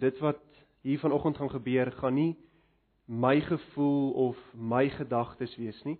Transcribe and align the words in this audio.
dit 0.00 0.18
wat 0.24 0.40
hier 0.82 0.98
vanoggend 0.98 1.36
gaan 1.36 1.52
gebeur 1.52 1.92
gaan 2.00 2.16
nie 2.16 2.32
my 3.10 3.40
gevoel 3.42 4.12
of 4.12 4.38
my 4.54 4.88
gedagtes 4.94 5.56
wees 5.58 5.78
nie. 5.84 5.98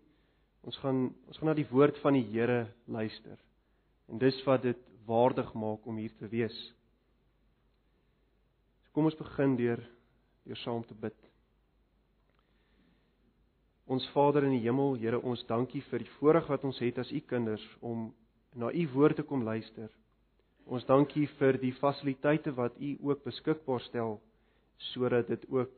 Ons 0.62 0.76
gaan 0.78 1.08
ons 1.26 1.38
gaan 1.40 1.50
na 1.50 1.56
die 1.58 1.66
woord 1.70 1.98
van 2.04 2.14
die 2.14 2.26
Here 2.30 2.68
luister. 2.86 3.38
En 4.06 4.20
dis 4.22 4.36
wat 4.46 4.62
dit 4.62 4.78
waardig 5.08 5.50
maak 5.58 5.86
om 5.86 5.98
hier 5.98 6.14
te 6.18 6.28
wees. 6.30 6.54
So 8.84 8.94
kom 8.94 9.10
ons 9.10 9.18
begin 9.18 9.56
deur 9.58 9.82
deur 10.46 10.62
saam 10.62 10.84
te 10.86 10.94
bid. 10.94 11.16
Ons 13.90 14.06
Vader 14.14 14.46
in 14.46 14.54
die 14.54 14.62
hemel, 14.62 14.94
Here, 15.02 15.18
ons 15.18 15.42
dankie 15.48 15.82
vir 15.90 16.04
die 16.04 16.12
voorreg 16.20 16.46
wat 16.46 16.64
ons 16.64 16.78
het 16.78 16.98
as 17.02 17.10
u 17.10 17.20
kinders 17.26 17.64
om 17.82 18.12
na 18.54 18.70
u 18.70 18.86
woord 18.94 19.18
te 19.18 19.26
kom 19.26 19.42
luister. 19.42 19.90
Ons 20.66 20.86
dankie 20.86 21.26
vir 21.38 21.58
die 21.60 21.72
fasiliteite 21.78 22.52
wat 22.56 22.76
u 22.80 22.96
ook 23.08 23.24
beskikbaar 23.24 23.80
stel 23.80 24.18
sodat 24.92 25.28
dit 25.28 25.46
ook 25.50 25.70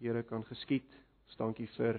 Here 0.00 0.22
kan 0.22 0.40
geskied. 0.48 0.86
Ons 1.28 1.36
dankie 1.36 1.66
vir 1.76 1.98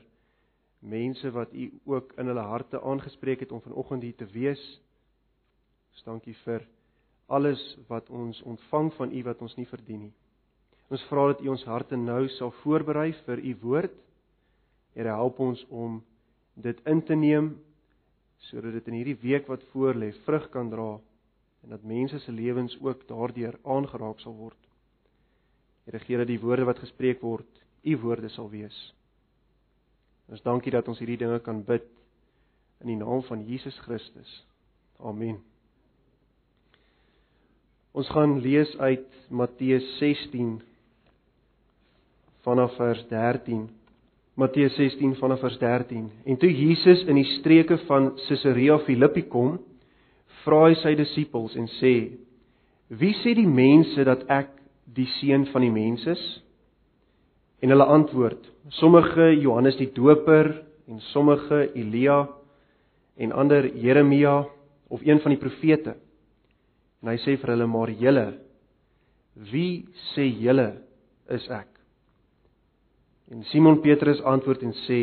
mense 0.82 1.30
wat 1.36 1.54
u 1.54 1.68
ook 1.86 2.16
in 2.18 2.32
hulle 2.32 2.46
harte 2.50 2.82
aangespreek 2.82 3.44
het 3.46 3.52
om 3.52 3.62
vanoggend 3.62 4.02
hier 4.02 4.16
te 4.18 4.26
wees. 4.34 4.62
Ons 5.94 6.08
dankie 6.08 6.34
vir 6.42 6.66
alles 7.30 7.62
wat 7.88 8.10
ons 8.10 8.42
ontvang 8.42 8.90
van 8.98 9.14
u 9.14 9.24
wat 9.24 9.42
ons 9.46 9.54
nie 9.60 9.68
verdien 9.70 10.08
nie. 10.08 10.14
Ons 10.90 11.04
vra 11.12 11.28
dat 11.30 11.44
u 11.46 11.52
ons 11.54 11.68
harte 11.70 11.96
nou 11.96 12.26
sal 12.40 12.52
voorberei 12.64 13.12
vir 13.28 13.40
u 13.40 13.54
woord. 13.62 13.94
Here 14.98 15.14
help 15.14 15.40
ons 15.40 15.62
om 15.70 16.02
dit 16.58 16.82
in 16.90 17.06
te 17.06 17.16
neem 17.16 17.54
sodat 18.50 18.74
dit 18.74 18.88
in 18.90 18.98
hierdie 18.98 19.20
week 19.22 19.48
wat 19.48 19.62
voorlê 19.72 20.10
vrug 20.26 20.50
kan 20.50 20.74
dra 20.74 20.96
en 21.64 21.70
dat 21.70 21.84
mense 21.84 22.20
se 22.20 22.32
lewens 22.32 22.78
ook 22.82 23.08
daardeur 23.08 23.60
aangeraak 23.64 24.20
sal 24.20 24.36
word. 24.36 24.58
Here 25.86 26.00
gee 26.00 26.18
dat 26.18 26.28
die 26.28 26.40
woorde 26.40 26.66
wat 26.66 26.80
gespreek 26.80 27.22
word, 27.22 27.48
u 27.82 27.98
woorde 27.98 28.30
sal 28.30 28.50
wees. 28.50 28.78
Ons 30.32 30.42
dankie 30.42 30.72
dat 30.72 30.88
ons 30.88 31.00
hierdie 31.00 31.20
dinge 31.20 31.40
kan 31.44 31.64
bid 31.66 31.88
in 32.82 32.94
die 32.94 33.00
naam 33.00 33.24
van 33.28 33.44
Jesus 33.46 33.78
Christus. 33.86 34.46
Amen. 35.00 35.42
Ons 37.92 38.10
gaan 38.10 38.40
lees 38.40 38.72
uit 38.80 39.08
Matteus 39.30 39.86
16 40.00 40.62
vanaf 42.46 42.76
vers 42.80 43.04
13. 43.10 43.68
Matteus 44.40 44.76
16 44.80 45.16
vanaf 45.20 45.40
vers 45.44 45.58
13. 45.60 46.08
En 46.26 46.38
toe 46.38 46.50
Jesus 46.50 47.04
in 47.04 47.20
die 47.20 47.28
streke 47.38 47.78
van 47.90 48.14
Caesarea 48.28 48.80
Philippi 48.86 49.26
kom, 49.28 49.60
vra 50.46 50.68
hy 50.68 50.76
sy 50.82 50.96
disippels 50.98 51.56
en 51.60 51.68
sê: 51.80 51.96
"Wie 52.90 53.14
sê 53.22 53.36
die 53.38 53.48
mense 53.48 54.04
dat 54.04 54.26
ek 54.30 54.50
die 54.86 55.08
seun 55.20 55.46
van 55.54 55.62
die 55.62 55.74
mens 55.74 56.06
is?" 56.08 56.24
En 57.62 57.70
hulle 57.70 57.86
antwoord: 57.86 58.42
Sommige 58.70 59.32
Johannes 59.42 59.78
die 59.78 59.92
Doper 59.94 60.64
en 60.88 61.00
sommige 61.14 61.70
Elia 61.76 62.28
en 63.18 63.32
ander 63.32 63.68
Jeremia 63.76 64.46
of 64.90 65.02
een 65.06 65.20
van 65.20 65.32
die 65.32 65.40
profete. 65.40 65.96
En 67.02 67.10
hy 67.10 67.18
sê 67.22 67.38
vir 67.38 67.54
hulle: 67.54 67.68
"Maar 67.68 67.92
julle, 67.92 68.28
wie 69.52 69.86
sê 70.14 70.26
julle 70.26 70.82
is 71.30 71.48
ek?" 71.50 71.70
En 73.32 73.44
Simon 73.44 73.82
Petrus 73.82 74.22
antwoord 74.22 74.64
en 74.64 74.74
sê: 74.88 75.02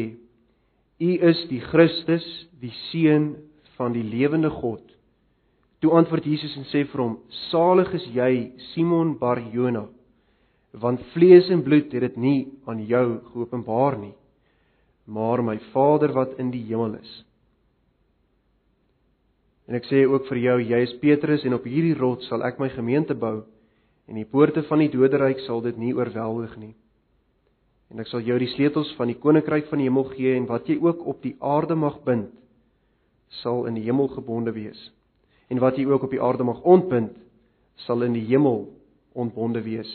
"U 1.01 1.11
is 1.31 1.47
die 1.49 1.61
Christus, 1.61 2.27
die 2.61 2.75
seun 2.91 3.37
van 3.77 3.93
die 3.93 4.03
lewende 4.05 4.51
God." 4.51 4.88
Toe 5.79 5.93
antwoord 5.95 6.27
Jesus 6.27 6.57
en 6.59 6.67
sê 6.73 6.83
vir 6.91 7.01
hom: 7.01 7.19
"Salig 7.51 7.93
is 7.95 8.07
jy, 8.11 8.33
Simon 8.73 9.15
Bar-Jona, 9.19 9.87
want 10.83 11.05
vlees 11.15 11.51
en 11.55 11.63
bloed 11.63 11.93
het 11.95 12.03
dit 12.03 12.17
nie 12.17 12.49
aan 12.67 12.83
jou 12.87 13.21
geopenbaar 13.33 13.99
nie, 13.99 14.15
maar 15.07 15.43
my 15.43 15.59
Vader 15.73 16.13
wat 16.13 16.39
in 16.39 16.51
die 16.51 16.65
hemel 16.67 16.99
is." 16.99 17.13
En 19.69 19.77
ek 19.77 19.87
sê 19.87 20.03
ook 20.09 20.27
vir 20.27 20.39
jou, 20.39 20.59
jy 20.59 20.83
is 20.83 20.99
Petrus 20.99 21.45
en 21.45 21.55
op 21.55 21.65
hierdie 21.65 21.95
rots 21.95 22.27
sal 22.29 22.43
ek 22.43 22.59
my 22.59 22.71
gemeente 22.71 23.15
bou 23.15 23.45
en 24.09 24.17
die 24.17 24.25
poorte 24.25 24.63
van 24.63 24.79
die 24.81 24.89
doderyk 24.89 25.45
sal 25.45 25.61
dit 25.61 25.77
nie 25.77 25.93
oorweldig 25.93 26.57
nie. 26.57 26.75
En 27.93 28.01
ek 28.01 28.09
sal 28.09 28.25
jou 28.25 28.39
die 28.39 28.49
sleutels 28.57 28.95
van 28.97 29.13
die 29.13 29.21
koninkryk 29.21 29.69
van 29.69 29.79
die 29.79 29.85
hemel 29.85 30.09
gee 30.17 30.35
en 30.35 30.49
wat 30.49 30.67
jy 30.67 30.79
ook 30.81 31.07
op 31.07 31.23
die 31.23 31.37
aarde 31.39 31.77
mag 31.77 32.01
bind, 32.05 32.33
sal 33.43 33.67
in 33.69 33.77
die 33.77 33.85
hemel 33.85 34.09
gebonde 34.09 34.57
wees 34.57 34.89
en 35.49 35.61
wat 35.63 35.79
jy 35.79 35.87
ook 35.89 36.05
op 36.07 36.13
die 36.13 36.23
aarde 36.23 36.45
mag 36.45 36.61
ontbind, 36.63 37.17
sal 37.87 38.03
in 38.05 38.17
die 38.17 38.27
hemel 38.29 38.67
ontbonde 39.13 39.63
wees. 39.63 39.91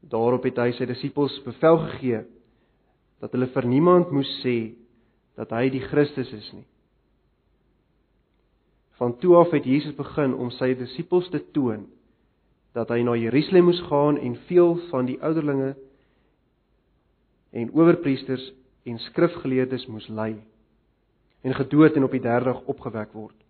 Daarop 0.00 0.46
het 0.48 0.58
hy 0.58 0.72
sy 0.76 0.86
disippels 0.88 1.34
bevel 1.46 1.78
gegee 1.86 2.22
dat 3.22 3.34
hulle 3.36 3.50
vir 3.54 3.68
niemand 3.70 4.10
moes 4.10 4.30
sê 4.42 4.74
dat 5.38 5.52
hy 5.54 5.68
die 5.72 5.82
Christus 5.84 6.32
is 6.34 6.48
nie. 6.54 6.66
Van 8.98 9.14
toe 9.22 9.36
af 9.38 9.52
het 9.54 9.66
Jesus 9.66 9.94
begin 9.98 10.34
om 10.34 10.50
sy 10.58 10.72
disippels 10.78 11.30
te 11.30 11.40
toon 11.54 11.86
dat 12.76 12.90
hy 12.90 13.02
na 13.04 13.14
Jerusalem 13.18 13.68
moes 13.68 13.80
gaan 13.88 14.18
en 14.18 14.36
veel 14.48 14.76
van 14.90 15.06
die 15.08 15.18
ouderlinge 15.20 15.74
en 17.52 17.72
owerpriesters 17.76 18.44
en 18.88 18.98
skrifgeleerdes 19.10 19.86
moes 19.92 20.08
ly 20.08 20.32
en 21.42 21.54
gedood 21.58 21.96
en 21.98 22.06
op 22.06 22.14
die 22.14 22.22
derde 22.22 22.52
dag 22.52 22.62
opgewek 22.70 23.14
word. 23.14 23.41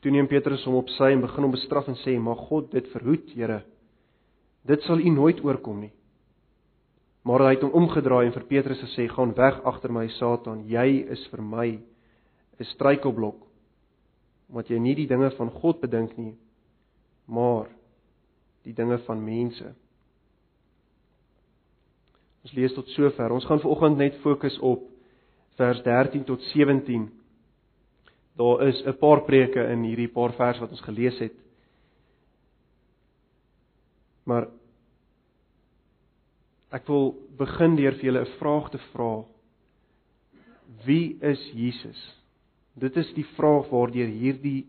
Toe 0.00 0.12
neem 0.12 0.28
Petrus 0.30 0.64
hom 0.64 0.78
op 0.80 0.88
sy 0.96 1.10
en 1.12 1.20
begin 1.24 1.44
hom 1.44 1.52
bestraf 1.52 1.88
en 1.88 1.98
sê: 2.00 2.16
"Mag 2.18 2.38
God 2.48 2.70
dit 2.72 2.86
verhoed, 2.92 3.32
Here. 3.36 3.62
Dit 4.64 4.82
sal 4.82 5.00
u 5.00 5.10
nooit 5.10 5.44
oorkom 5.44 5.80
nie." 5.80 5.92
Maar 7.22 7.40
hy 7.40 7.50
het 7.54 7.62
hom 7.62 7.76
omgedraai 7.82 8.26
en 8.26 8.32
vir 8.32 8.46
Petrus 8.48 8.80
gesê: 8.80 9.08
"Gaan 9.08 9.34
weg 9.36 9.60
agter 9.64 9.92
my, 9.92 10.08
Satan. 10.08 10.64
Jy 10.68 11.06
is 11.10 11.26
vir 11.30 11.42
my 11.42 11.78
'n 12.60 12.64
struikelblok, 12.64 13.36
omdat 14.48 14.70
jy 14.70 14.78
nie 14.78 14.94
die 14.94 15.06
dinge 15.06 15.30
van 15.30 15.50
God 15.50 15.80
bedink 15.80 16.16
nie, 16.16 16.34
maar 17.26 17.68
die 18.64 18.72
dinge 18.72 18.98
van 18.98 19.24
mense." 19.24 19.74
Ons 22.42 22.52
lees 22.52 22.72
tot 22.74 22.88
sover. 22.88 23.32
Ons 23.32 23.44
gaan 23.44 23.60
vanoggend 23.60 23.96
net 23.96 24.14
fokus 24.22 24.58
op 24.58 24.82
vers 25.56 25.82
13 25.82 26.24
tot 26.24 26.40
17 26.40 27.19
Daar 28.40 28.62
is 28.68 28.80
'n 28.86 28.96
paar 28.96 29.20
preke 29.24 29.60
in 29.68 29.82
hierdie 29.84 30.08
paar 30.08 30.32
vers 30.32 30.58
wat 30.58 30.70
ons 30.70 30.80
gelees 30.80 31.18
het. 31.18 31.36
Maar 34.24 34.48
ek 36.70 36.86
wil 36.86 37.14
begin 37.36 37.76
deur 37.76 37.92
vir 37.98 38.04
julle 38.04 38.24
'n 38.24 38.38
vraag 38.38 38.70
te 38.70 38.78
vra. 38.92 39.24
Wie 40.84 41.18
is 41.20 41.50
Jesus? 41.52 42.00
Dit 42.74 42.96
is 42.96 43.12
die 43.14 43.26
vraag 43.36 43.68
waardeur 43.68 44.08
hierdie 44.08 44.66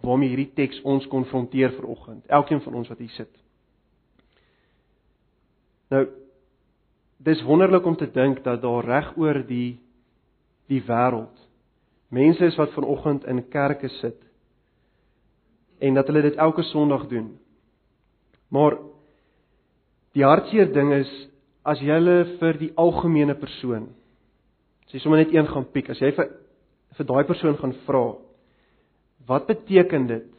waarmee 0.00 0.28
hierdie 0.28 0.54
teks 0.54 0.80
ons 0.82 1.06
konfronteer 1.06 1.72
vir 1.76 1.84
oggend. 1.84 2.26
Elkeen 2.26 2.60
van 2.60 2.74
ons 2.74 2.88
wat 2.88 2.98
hier 2.98 3.14
sit. 3.16 3.36
Nou 5.90 6.06
dis 7.18 7.42
wonderlik 7.42 7.84
om 7.84 7.96
te 7.96 8.10
dink 8.10 8.44
dat 8.44 8.62
daar 8.62 8.84
reg 8.84 9.16
oor 9.16 9.46
die 9.46 9.78
die 10.66 10.82
wêreld 10.86 11.49
mense 12.10 12.44
is 12.44 12.58
wat 12.58 12.74
vanoggend 12.74 13.24
in 13.30 13.44
kerke 13.48 13.88
sit 14.00 14.18
en 15.80 15.94
dat 15.94 16.06
hulle 16.10 16.22
dit 16.22 16.36
elke 16.36 16.62
Sondag 16.62 17.06
doen. 17.08 17.38
Maar 18.52 18.76
die 20.12 20.24
hartseer 20.26 20.72
ding 20.74 20.92
is 20.92 21.10
as 21.64 21.80
jy 21.80 21.94
hulle 21.94 22.36
vir 22.40 22.58
die 22.60 22.72
algemene 22.76 23.36
persoon 23.38 23.88
as 24.90 24.96
jy 24.96 25.04
sommer 25.04 25.20
net 25.22 25.30
een 25.30 25.46
gaan 25.46 25.68
piek, 25.70 25.92
as 25.92 26.00
jy 26.02 26.10
vir 26.16 26.32
vir 26.98 27.06
daai 27.06 27.22
persoon 27.28 27.54
gaan 27.60 27.76
vra 27.86 28.06
wat 29.28 29.46
beteken 29.46 30.08
dit 30.08 30.30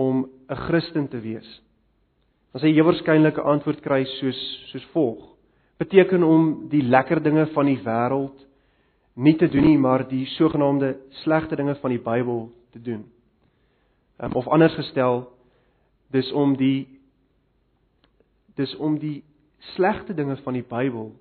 om 0.00 0.24
'n 0.48 0.56
Christen 0.56 1.08
te 1.08 1.20
wees? 1.20 1.48
Dan 2.52 2.62
sê 2.62 2.72
jy 2.72 2.82
waarskynlik 2.82 3.36
'n 3.36 3.50
antwoord 3.52 3.82
kry 3.82 4.04
soos 4.04 4.40
soos 4.72 4.86
volg: 4.94 5.36
beteken 5.78 6.22
om 6.22 6.68
die 6.70 6.82
lekker 6.82 7.22
dinge 7.22 7.46
van 7.52 7.66
die 7.66 7.82
wêreld 7.84 8.38
nie 9.20 9.36
te 9.36 9.48
doen 9.52 9.66
nie, 9.66 9.78
maar 9.78 10.06
die 10.08 10.24
sogenaamde 10.36 10.94
slegte 11.22 11.56
dinge 11.56 11.74
van 11.82 11.92
die 11.92 12.00
Bybel 12.00 12.46
te 12.72 12.80
doen. 12.80 13.04
Um, 14.20 14.32
of 14.32 14.48
anders 14.48 14.74
gestel, 14.74 15.26
dis 16.12 16.30
om 16.32 16.56
die 16.56 16.88
dis 18.56 18.72
om 18.76 18.98
die 19.00 19.22
slegte 19.74 20.14
dinge 20.14 20.36
van 20.44 20.56
die 20.56 20.64
Bybel 20.66 21.12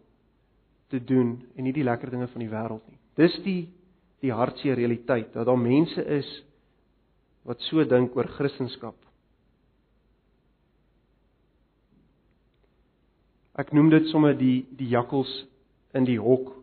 te 0.89 0.99
doen 1.03 1.37
en 1.55 1.63
nie 1.63 1.75
die 1.75 1.83
lekker 1.83 2.11
dinge 2.11 2.27
van 2.27 2.43
die 2.43 2.51
wêreld 2.51 2.87
nie. 2.87 2.99
Dis 3.19 3.35
die 3.45 3.61
die 4.19 4.33
hartseer 4.35 4.75
realiteit 4.75 5.31
dat 5.31 5.47
daar 5.47 5.59
mense 5.59 6.03
is 6.03 6.27
wat 7.47 7.61
so 7.69 7.83
dink 7.87 8.15
oor 8.17 8.27
Christendom. 8.35 8.95
Ek 13.59 13.71
noem 13.75 13.91
dit 13.91 14.07
sommer 14.11 14.35
die 14.39 14.65
die 14.75 14.89
jakkals 14.91 15.31
in 15.95 16.07
die 16.07 16.19
hok 16.19 16.58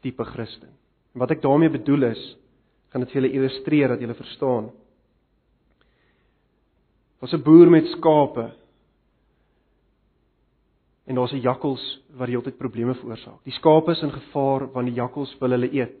tipe 0.00 0.24
Christen. 0.24 0.70
En 1.14 1.20
wat 1.20 1.30
ek 1.34 1.42
daarmee 1.42 1.70
bedoel 1.70 2.10
is, 2.12 2.22
gaan 2.92 3.04
dit 3.04 3.10
vir 3.12 3.20
julle 3.20 3.34
illustreer 3.36 3.94
dat 3.94 4.00
julle 4.00 4.16
verstaan. 4.16 4.70
Daar's 7.20 7.34
'n 7.34 7.42
boer 7.42 7.70
met 7.70 7.86
skape. 7.86 8.52
En 11.06 11.14
daar's 11.14 11.32
'n 11.32 11.40
jakkals 11.40 12.02
wat 12.16 12.26
die 12.26 12.36
hele 12.36 12.44
tyd 12.44 12.58
probleme 12.58 12.94
veroorsaak. 12.94 13.44
Die 13.44 13.52
skape 13.52 13.90
is 13.90 14.02
in 14.02 14.12
gevaar 14.12 14.72
want 14.72 14.86
die 14.86 14.94
jakkals 14.94 15.38
wil 15.38 15.50
hulle 15.50 15.72
eet. 15.72 16.00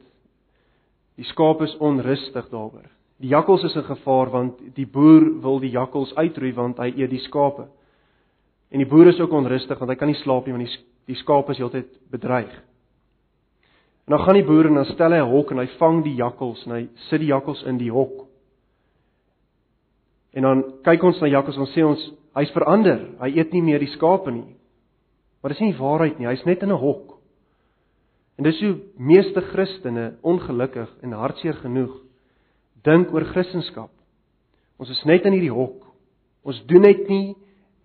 Die 1.16 1.24
skaap 1.24 1.62
is 1.62 1.76
onrustig 1.76 2.48
daaroor. 2.48 2.86
Die 3.16 3.28
jakkals 3.28 3.64
is 3.64 3.74
in 3.74 3.84
gevaar 3.84 4.30
want 4.30 4.60
die 4.74 4.86
boer 4.86 5.40
wil 5.40 5.58
die 5.58 5.70
jakkals 5.70 6.14
uitroei 6.14 6.52
want 6.54 6.78
hy 6.78 6.92
eet 6.96 7.10
die 7.10 7.24
skape. 7.26 7.66
En 8.70 8.78
die 8.78 8.86
boer 8.86 9.06
is 9.06 9.20
ook 9.20 9.32
onrustig 9.32 9.78
want 9.78 9.90
hy 9.90 9.96
kan 9.96 10.08
nie 10.08 10.20
slaap 10.22 10.46
nie 10.46 10.52
want 10.54 10.66
die 10.66 10.78
die 11.08 11.16
skape 11.16 11.52
is 11.52 11.58
heeltyd 11.58 12.10
bedreig. 12.10 12.52
En 14.08 14.16
dan 14.16 14.24
gaan 14.24 14.38
die 14.38 14.44
boer 14.44 14.66
en 14.70 14.78
dan 14.80 14.86
stel 14.88 15.12
hy 15.12 15.18
'n 15.20 15.30
hok 15.30 15.50
en 15.50 15.58
hy 15.58 15.66
vang 15.78 16.02
die 16.04 16.14
jakkals 16.16 16.64
en 16.66 16.72
hy 16.72 16.88
sit 17.10 17.20
die 17.20 17.28
jakkals 17.28 17.62
in 17.68 17.76
die 17.76 17.90
hok. 17.92 18.24
En 20.32 20.42
dan 20.42 20.62
kyk 20.82 21.02
ons 21.02 21.20
na 21.20 21.28
jakkals 21.28 21.58
en 21.58 21.66
sê 21.66 21.84
ons 21.84 22.12
hy's 22.34 22.50
verander. 22.50 23.00
Hy 23.20 23.36
eet 23.36 23.52
nie 23.52 23.62
meer 23.62 23.78
die 23.78 23.92
skape 23.92 24.30
nie. 24.30 24.56
Maar 25.42 25.52
dis 25.52 25.60
nie 25.60 25.72
die 25.72 25.80
waarheid 25.80 26.18
nie. 26.18 26.26
Hy's 26.26 26.44
net 26.46 26.62
in 26.62 26.72
'n 26.72 26.80
hok. 26.80 27.18
En 28.38 28.44
dis 28.44 28.60
hoe 28.60 28.78
meeste 28.96 29.40
Christene 29.40 30.16
ongelukkig 30.22 30.88
en 31.02 31.12
hartseer 31.12 31.54
genoeg 31.54 32.00
dink 32.82 33.12
oor 33.12 33.24
Christendom. 33.24 33.90
Ons 34.78 34.90
is 34.90 35.04
net 35.04 35.26
in 35.26 35.32
hierdie 35.32 35.52
hok. 35.52 35.84
Ons 36.44 36.64
doen 36.66 36.80
net 36.80 37.08
nie 37.08 37.36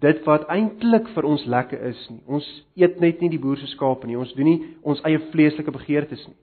dit 0.04 0.20
wat 0.28 0.48
eintlik 0.52 1.08
vir 1.16 1.28
ons 1.28 1.46
lekker 1.48 1.82
is 1.90 2.00
nie. 2.12 2.22
Ons 2.28 2.48
eet 2.80 3.00
net 3.00 3.22
nie 3.24 3.32
die 3.32 3.42
boer 3.42 3.60
se 3.62 3.70
skape 3.72 4.08
nie. 4.08 4.18
Ons 4.20 4.34
doen 4.36 4.50
nie 4.50 4.60
ons 4.84 5.02
eie 5.08 5.22
vleeslike 5.32 5.72
begeertes 5.72 6.26
nie. 6.28 6.38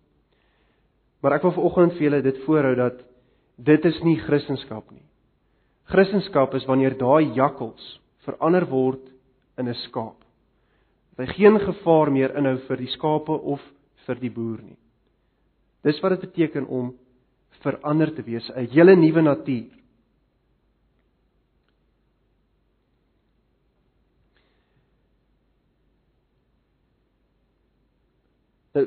Maar 1.21 1.37
ek 1.37 1.45
wil 1.45 1.57
vanoggend 1.59 1.97
vir 1.99 2.07
julle 2.07 2.23
dit 2.25 2.41
voorhou 2.47 2.75
dat 2.79 3.03
dit 3.61 3.89
is 3.91 3.99
nie 4.07 4.17
Christendom 4.25 4.85
nie. 4.95 5.05
Christendom 5.93 6.57
is 6.57 6.69
wanneer 6.69 6.97
daai 6.97 7.35
jakkals 7.37 7.99
verander 8.25 8.65
word 8.71 9.05
in 9.59 9.69
'n 9.69 9.75
skaap. 9.87 10.17
Dat 11.17 11.29
hy 11.29 11.35
geen 11.35 11.59
gevaar 11.61 12.11
meer 12.11 12.37
inhou 12.37 12.57
vir 12.69 12.77
die 12.77 12.93
skape 12.97 13.33
of 13.33 13.61
vir 14.07 14.17
die 14.21 14.31
boer 14.31 14.63
nie. 14.63 14.79
Dis 15.85 16.01
wat 16.01 16.13
dit 16.13 16.21
beteken 16.21 16.67
om 16.67 16.95
verander 17.61 18.15
te 18.15 18.23
wees, 18.23 18.51
'n 18.57 18.67
hele 18.73 18.97
nuwe 18.97 19.23
natuur. 19.23 19.80
Nou 28.77 28.87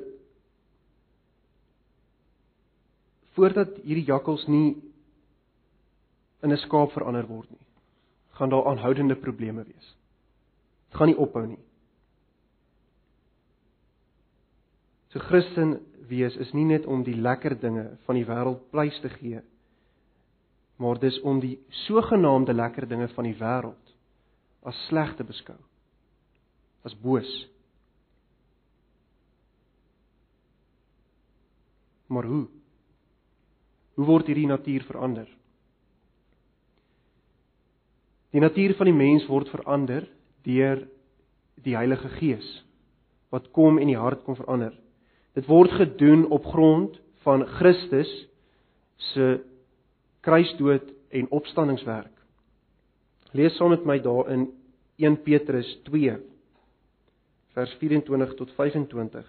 voordat 3.34 3.80
hierdie 3.82 4.06
jakkals 4.06 4.46
nie 4.48 4.76
in 6.44 6.52
'n 6.52 6.58
skaap 6.58 6.92
verander 6.92 7.28
word 7.28 7.50
nie, 7.50 7.66
gaan 8.38 8.50
daar 8.50 8.66
aanhoudende 8.66 9.16
probleme 9.16 9.64
wees. 9.64 9.96
Dit 10.90 10.98
gaan 10.98 11.08
nie 11.08 11.18
ophou 11.18 11.46
nie. 11.48 11.60
So 15.10 15.20
Christen 15.20 15.80
wees 16.08 16.36
is 16.36 16.54
nie 16.54 16.66
net 16.66 16.86
om 16.86 17.04
die 17.04 17.16
lekker 17.16 17.60
dinge 17.60 17.98
van 18.06 18.16
die 18.16 18.26
wêreld 18.26 18.70
prys 18.72 19.00
te 19.02 19.10
gee, 19.10 19.42
maar 20.78 21.00
dis 21.00 21.20
om 21.22 21.40
die 21.40 21.60
sogenaamde 21.70 22.54
lekker 22.54 22.88
dinge 22.88 23.08
van 23.08 23.24
die 23.24 23.38
wêreld 23.38 23.94
as 24.64 24.86
sleg 24.88 25.16
te 25.16 25.24
beskou. 25.24 25.60
As 26.84 26.96
boos. 26.96 27.30
Maar 32.14 32.28
hoe? 32.30 32.46
Hoe 33.98 34.06
word 34.06 34.30
hierdie 34.30 34.50
natuur 34.50 34.86
verander? 34.86 35.30
Die 38.34 38.42
natuur 38.42 38.74
van 38.78 38.90
die 38.90 38.98
mens 38.98 39.26
word 39.30 39.50
verander 39.54 40.06
deur 40.46 40.86
die 41.64 41.76
Heilige 41.78 42.10
Gees 42.18 42.48
wat 43.34 43.50
kom 43.54 43.80
en 43.82 43.90
die 43.90 43.98
hart 43.98 44.22
kom 44.28 44.38
verander. 44.38 44.76
Dit 45.34 45.48
word 45.50 45.74
gedoen 45.74 46.28
op 46.30 46.46
grond 46.46 47.00
van 47.26 47.46
Christus 47.58 48.10
se 49.14 49.40
kruisdood 50.22 50.92
en 51.10 51.32
opstandingswerk. 51.34 52.14
Lees 53.34 53.58
saam 53.58 53.74
met 53.74 53.88
my 53.90 53.98
daar 54.06 54.30
in 54.34 54.52
1 55.02 55.18
Petrus 55.26 55.70
2 55.90 56.20
vers 57.54 57.74
24 57.82 58.36
tot 58.38 58.54
25. 58.58 59.26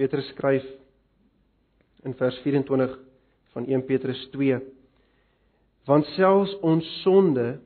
Petrus 0.00 0.30
skryf 0.32 0.64
in 2.08 2.14
vers 2.16 2.36
24 2.40 2.92
van 3.52 3.66
1 3.68 3.82
Petrus 3.84 4.20
2 4.32 4.56
want 5.88 6.06
selfs 6.14 6.54
ons 6.64 6.86
sonde 7.02 7.58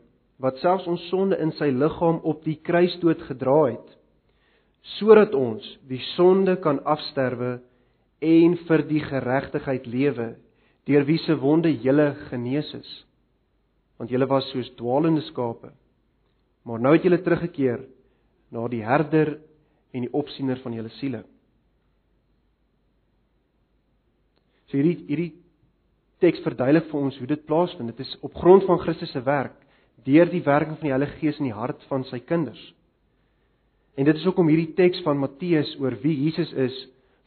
wat 0.43 0.59
selfs 0.59 0.89
ons 0.91 1.05
sonde 1.13 1.39
in 1.39 1.53
sy 1.61 1.69
liggaam 1.71 2.19
op 2.27 2.41
die 2.43 2.57
kruis 2.67 2.97
dood 3.03 3.23
gedra 3.29 3.59
het 3.69 3.93
sodat 4.97 5.37
ons 5.39 5.69
die 5.87 6.01
sonde 6.17 6.57
kan 6.65 6.81
afsterwe 6.83 7.53
en 8.25 8.57
vir 8.67 8.83
die 8.89 9.03
geregtigheid 9.05 9.87
lewe 9.87 10.33
deur 10.91 11.07
wie 11.09 11.21
se 11.23 11.37
wonde 11.41 11.71
julle 11.71 12.11
genees 12.29 12.69
is. 12.77 12.91
Want 13.97 14.11
julle 14.13 14.27
was 14.29 14.51
soos 14.53 14.73
dwaalende 14.81 15.23
skape 15.31 15.71
maar 16.67 16.83
nou 16.83 16.97
het 16.97 17.07
julle 17.07 17.21
teruggekeer 17.23 17.87
na 18.51 18.67
die 18.73 18.83
herder 18.83 19.37
en 19.95 20.09
die 20.09 20.13
opsiener 20.13 20.59
van 20.67 20.75
julle 20.75 20.93
siele 20.99 21.23
so 24.75 24.81
hierdie 24.83 25.05
hierdie 25.07 25.33
teks 26.23 26.41
verduidelik 26.43 26.89
vir 26.91 26.99
ons 27.07 27.19
hoe 27.21 27.29
dit 27.31 27.43
plaasvind. 27.47 27.93
Dit 27.95 28.03
is 28.03 28.17
op 28.27 28.35
grond 28.35 28.65
van 28.67 28.81
Christus 28.83 29.13
se 29.15 29.23
werk, 29.23 29.55
deur 30.05 30.27
die 30.31 30.43
werking 30.43 30.79
van 30.81 30.89
die 30.89 30.95
Heilige 30.95 31.21
Gees 31.21 31.39
in 31.39 31.47
die 31.47 31.55
hart 31.55 31.83
van 31.91 32.03
sy 32.09 32.19
kinders. 32.27 32.61
En 33.95 34.09
dit 34.09 34.19
is 34.19 34.27
ook 34.27 34.41
om 34.43 34.51
hierdie 34.51 34.73
teks 34.75 35.05
van 35.07 35.21
Matteus 35.21 35.71
oor 35.79 35.95
wie 36.03 36.17
Jesus 36.25 36.51
is, 36.59 36.75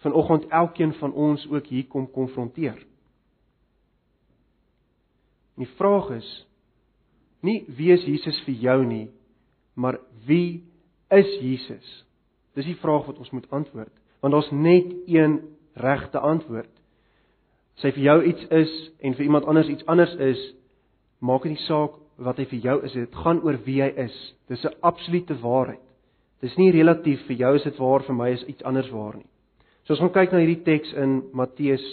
vanoggend 0.03 0.49
elkeen 0.51 0.91
van 0.99 1.13
ons 1.15 1.45
ook 1.49 1.69
hier 1.71 1.87
kom 1.89 2.09
konfronteer. 2.11 2.77
En 5.55 5.63
die 5.63 5.73
vraag 5.79 6.11
is 6.19 6.27
nie 7.45 7.61
wie 7.77 7.93
is 7.95 8.03
Jesus 8.05 8.37
vir 8.43 8.59
jou 8.59 8.81
nie, 8.85 9.05
maar 9.77 10.01
wie 10.27 10.65
is 11.13 11.29
Jesus? 11.39 11.87
Dis 12.57 12.67
die 12.67 12.77
vraag 12.81 13.07
wat 13.07 13.21
ons 13.21 13.31
moet 13.31 13.47
antwoord, 13.53 13.93
want 14.19 14.35
daar's 14.35 14.51
net 14.51 14.91
een 15.07 15.39
regte 15.77 16.19
antwoord 16.19 16.73
sy 17.81 17.91
vir 17.95 18.03
jou 18.03 18.17
iets 18.31 18.45
is 18.51 18.75
en 19.05 19.13
vir 19.13 19.27
iemand 19.27 19.45
anders 19.45 19.69
iets 19.69 19.85
anders 19.87 20.13
is, 20.23 20.39
maak 21.21 21.43
dit 21.45 21.53
nie 21.53 21.65
saak 21.67 21.97
wat 22.17 22.39
hy 22.41 22.47
vir 22.49 22.63
jou 22.63 22.77
is, 22.85 22.93
dit 22.93 23.19
gaan 23.23 23.41
oor 23.45 23.57
wie 23.65 23.81
hy 23.81 23.91
is. 24.05 24.15
Dis 24.49 24.65
'n 24.65 24.73
absolute 24.81 25.35
waarheid. 25.41 25.83
Dis 26.41 26.57
nie 26.57 26.71
relatief 26.71 27.25
vir 27.27 27.37
jou 27.37 27.55
is 27.55 27.63
dit 27.63 27.79
waar, 27.79 28.03
vir 28.03 28.15
my 28.15 28.29
is 28.31 28.43
iets 28.47 28.63
anders 28.63 28.89
waar 28.91 29.15
nie. 29.17 29.25
So 29.85 29.93
ons 29.93 29.99
gaan 29.99 30.13
kyk 30.13 30.31
na 30.31 30.39
hierdie 30.39 30.63
teks 30.63 30.93
in 30.93 31.23
Matteus 31.33 31.83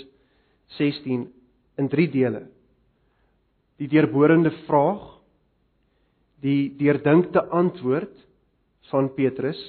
16 0.78 1.28
in 1.78 1.88
3 1.88 2.10
dele. 2.10 2.46
Die 3.78 3.88
deurborende 3.88 4.50
vraag, 4.66 5.20
die 6.40 6.74
deurdinkte 6.76 7.48
antwoord 7.50 8.14
van 8.90 9.14
Petrus 9.14 9.60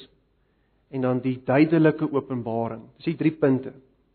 en 0.91 1.01
dan 1.01 1.21
die 1.23 1.37
duidelike 1.45 2.07
openbaring. 2.11 2.83
Dis 2.97 3.13
die 3.13 3.19
drie 3.19 3.31
punte. 3.31 3.73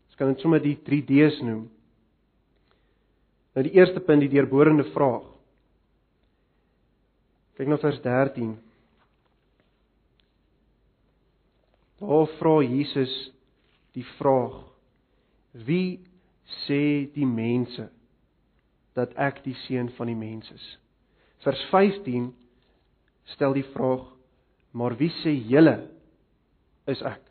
Ons 0.09 0.17
kan 0.19 0.27
dit 0.27 0.43
sommer 0.43 0.61
die 0.63 0.77
3D's 0.77 1.41
noem. 1.41 1.69
Nou 3.51 3.63
die 3.67 3.73
eerste 3.75 3.99
punt, 3.99 4.23
die 4.23 4.31
deurborende 4.31 4.85
vraag. 4.93 5.25
Kyk 7.59 7.67
na 7.67 7.77
vers 7.81 7.99
13. 8.03 8.53
Daar 12.01 12.29
vra 12.39 12.53
Jesus 12.63 13.11
die 13.93 14.05
vraag: 14.17 14.55
Wie 15.67 15.99
sê 16.63 17.11
die 17.13 17.27
mense 17.27 17.89
dat 18.97 19.13
ek 19.19 19.43
die 19.45 19.55
seun 19.67 19.91
van 19.97 20.09
die 20.09 20.17
mens 20.17 20.47
is? 20.55 20.67
Vers 21.43 21.61
15 21.73 22.31
stel 23.35 23.59
die 23.59 23.67
vraag: 23.75 24.07
Maar 24.71 24.95
wie 24.97 25.11
sê 25.21 25.35
julle 25.35 25.75
is 26.89 27.03
ek? 27.03 27.30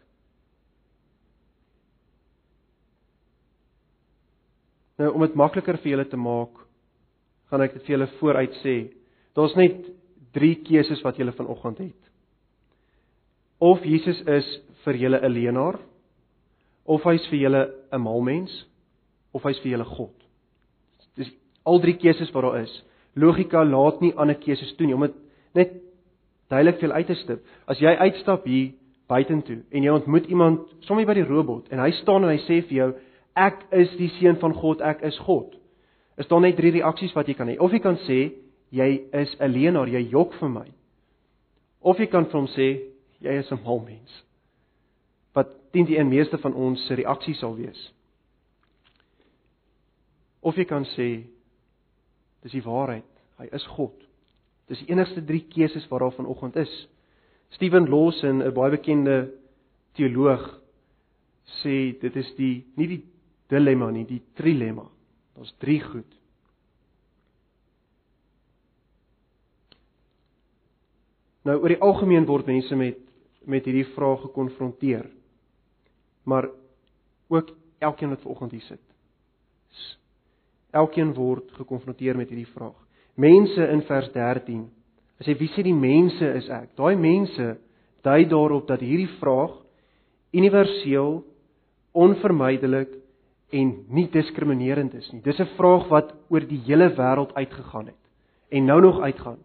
Nou 5.00 5.14
om 5.16 5.24
dit 5.24 5.36
makliker 5.38 5.78
vir 5.80 5.94
julle 5.94 6.06
te 6.10 6.18
maak, 6.20 6.58
gaan 7.48 7.64
ek 7.64 7.78
dit 7.78 7.86
vir 7.86 7.96
julle 7.96 8.08
vooruit 8.18 8.56
sê. 8.60 8.76
Daar's 9.38 9.56
net 9.56 9.78
3 10.36 10.58
keuses 10.66 11.00
wat 11.06 11.18
julle 11.18 11.32
vanoggend 11.34 11.80
het. 11.86 12.10
Of 13.60 13.84
Jesus 13.84 14.20
is 14.28 14.46
vir 14.84 14.96
julle 14.96 15.20
'n 15.20 15.32
leenaar, 15.32 15.80
of 16.84 17.02
hy's 17.04 17.26
vir 17.30 17.38
julle 17.38 17.62
'n 17.92 18.00
malmens, 18.00 18.52
of 19.32 19.42
hy's 19.42 19.58
vir 19.60 19.72
julle 19.72 19.84
God. 19.84 20.16
Dis 21.16 21.32
al 21.64 21.80
drie 21.80 21.96
keuses 21.96 22.30
wat 22.32 22.42
daar 22.42 22.60
is. 22.62 22.84
Logika 23.16 23.64
laat 23.64 24.00
nie 24.00 24.14
ander 24.16 24.36
keuses 24.36 24.76
toe 24.76 24.86
nie 24.86 24.94
om 24.94 25.00
dit 25.00 25.14
net 25.54 25.72
duidelik 26.48 26.78
vir 26.78 26.88
julle 26.88 26.98
uit 26.98 27.06
te 27.06 27.14
stip. 27.14 27.40
As 27.66 27.78
jy 27.80 27.96
uitstap 27.96 28.44
hier 28.44 28.72
buitentoe 29.08 29.62
en 29.70 29.82
jy 29.82 29.90
ontmoet 29.90 30.26
iemand 30.26 30.60
sommer 30.80 31.06
by 31.06 31.14
die 31.14 31.26
robot 31.26 31.68
en 31.72 31.78
hy 31.78 31.90
staan 31.90 32.24
en 32.24 32.30
hy 32.30 32.38
sê 32.38 32.60
vir 32.68 32.76
jou 32.76 32.94
ek 33.34 33.66
is 33.72 33.90
die 33.98 34.10
seun 34.18 34.36
van 34.40 34.54
God, 34.54 34.80
ek 34.80 35.02
is 35.02 35.18
God. 35.18 35.60
is 36.20 36.28
daar 36.28 36.40
net 36.40 36.56
drie 36.56 36.72
reaksies 36.74 37.14
wat 37.16 37.28
jy 37.30 37.34
kan 37.34 37.48
hê. 37.48 37.56
Of 37.56 37.72
jy 37.72 37.80
kan 37.80 37.96
sê 38.04 38.18
jy 38.76 38.88
is 39.22 39.36
'n 39.40 39.52
leienaar, 39.52 39.88
jy 39.88 40.02
jok 40.10 40.34
vir 40.34 40.48
my. 40.48 40.66
Of 41.80 41.98
jy 41.98 42.06
kan 42.06 42.26
vir 42.26 42.40
hom 42.40 42.46
sê 42.46 42.68
jy 43.20 43.38
is 43.38 43.50
'n 43.50 43.62
mal 43.64 43.80
mens. 43.80 44.24
Wat 45.34 45.48
teen 45.72 45.86
die 45.86 46.04
meeste 46.04 46.38
van 46.38 46.54
ons 46.54 46.86
se 46.86 46.94
reaksie 46.94 47.34
sal 47.34 47.56
wees. 47.56 47.92
Of 50.42 50.56
jy 50.56 50.64
kan 50.64 50.84
sê 50.84 51.24
dis 52.42 52.52
die 52.52 52.62
waarheid, 52.62 53.04
hy 53.38 53.48
is 53.52 53.66
God. 53.66 53.94
Dis 54.68 54.78
die 54.78 54.92
enigste 54.92 55.24
drie 55.24 55.46
keuses 55.48 55.88
wat 55.88 56.00
daar 56.00 56.12
vanoggend 56.12 56.56
is. 56.56 56.88
Steven 57.50 57.88
Lawson, 57.88 58.42
'n 58.42 58.54
baie 58.54 58.70
bekende 58.70 59.32
teoloog, 59.94 60.60
sê 61.62 61.98
dit 62.00 62.16
is 62.16 62.34
die 62.36 62.64
nie 62.76 62.86
die 62.86 63.04
dilemma 63.50 63.90
nie, 63.94 64.06
die 64.06 64.22
trilemma. 64.38 64.86
Daar's 65.36 65.52
drie 65.62 65.80
goed. 65.82 66.16
Nou 71.48 71.56
oor 71.62 71.72
die 71.72 71.80
algemeen 71.80 72.28
word 72.28 72.50
mense 72.50 72.76
met 72.76 73.06
met 73.48 73.64
hierdie 73.64 73.88
vraag 73.94 74.20
gekonfronteer. 74.20 75.06
Maar 76.28 76.50
ook 77.32 77.54
elkeen 77.78 78.08
wat 78.12 78.20
vanoggend 78.20 78.52
hier 78.52 78.66
sit. 78.66 78.82
Elkeen 80.70 81.14
word 81.14 81.48
gekonfronteer 81.56 82.16
met 82.16 82.28
hierdie 82.28 82.52
vraag. 82.52 82.76
Mense 83.14 83.66
in 83.72 83.82
vers 83.88 84.12
13. 84.12 84.66
As 85.20 85.26
hy 85.26 85.34
wie 85.40 85.48
sê 85.54 85.64
die 85.64 85.74
mense 85.74 86.28
is 86.36 86.48
ek? 86.52 86.74
Daai 86.78 86.96
mense 87.00 87.56
dui 88.04 88.20
daarop 88.28 88.68
dat 88.68 88.84
hierdie 88.84 89.10
vraag 89.18 89.56
universeel, 90.36 91.24
onvermydelik 91.92 92.92
en 93.50 93.72
nie 93.88 94.06
diskriminerend 94.10 94.94
is 94.94 95.10
nie. 95.12 95.22
Dis 95.22 95.38
'n 95.40 95.54
vraag 95.56 95.88
wat 95.88 96.14
oor 96.28 96.40
die 96.40 96.60
hele 96.66 96.90
wêreld 96.94 97.34
uitgegaan 97.34 97.86
het 97.86 98.00
en 98.48 98.64
nou 98.64 98.80
nog 98.80 99.00
uitgaan. 99.00 99.38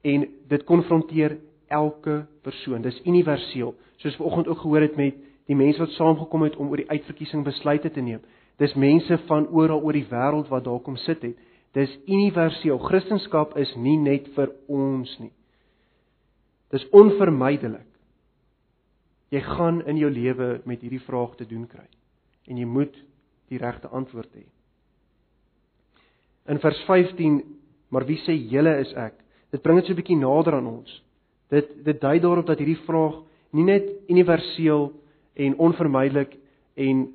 En 0.00 0.28
dit 0.48 0.64
konfronteer 0.64 1.38
elke 1.68 2.26
persoon. 2.42 2.82
Dis 2.82 3.00
universeel. 3.04 3.74
Soos 3.96 4.16
vanoggend 4.16 4.48
ook 4.48 4.58
gehoor 4.58 4.80
het 4.80 4.96
met 4.96 5.14
die 5.46 5.56
mense 5.56 5.78
wat 5.78 5.90
saamgekom 5.90 6.42
het 6.42 6.56
om 6.56 6.68
oor 6.68 6.76
die 6.76 6.90
uitverkiesing 6.90 7.44
besluite 7.44 7.90
te 7.90 8.00
neem. 8.00 8.20
Dis 8.56 8.74
mense 8.74 9.18
van 9.26 9.48
oral 9.48 9.82
oor 9.82 9.92
die 9.92 10.06
wêreld 10.10 10.48
wat 10.48 10.64
daar 10.64 10.80
kom 10.80 10.96
sit 10.96 11.22
het. 11.22 11.36
Dis 11.72 11.98
universeel. 12.06 12.78
Christendom 12.78 13.46
is 13.54 13.74
nie 13.76 13.96
net 13.96 14.28
vir 14.34 14.50
ons 14.66 15.18
nie. 15.18 15.32
Dis 16.70 16.88
onvermydelik. 16.90 17.86
Jy 19.30 19.40
gaan 19.40 19.82
in 19.86 19.96
jou 19.96 20.10
lewe 20.10 20.60
met 20.64 20.80
hierdie 20.80 21.02
vraag 21.06 21.36
te 21.38 21.46
doen 21.46 21.66
kry 21.70 21.86
en 22.50 22.58
jy 22.58 22.66
moet 22.66 22.96
die 23.50 23.58
regte 23.58 23.90
antwoord 23.90 24.30
hê. 24.34 24.44
In 26.50 26.60
vers 26.62 26.78
15, 26.86 27.40
maar 27.90 28.06
wie 28.08 28.18
sê 28.24 28.34
julle 28.34 28.76
is 28.82 28.92
ek? 28.98 29.18
Dit 29.50 29.62
bring 29.62 29.80
dit 29.80 29.86
so 29.86 29.92
'n 29.92 30.00
bietjie 30.00 30.16
nader 30.16 30.54
aan 30.54 30.66
ons. 30.66 31.02
Dit 31.50 31.84
dit 31.84 32.00
dui 32.00 32.18
daarop 32.20 32.46
dat 32.46 32.58
hierdie 32.58 32.84
vraag 32.86 33.22
nie 33.52 33.64
net 33.64 33.86
universeel 34.08 34.92
en 35.34 35.58
onvermydelik 35.58 36.36
en 36.76 37.08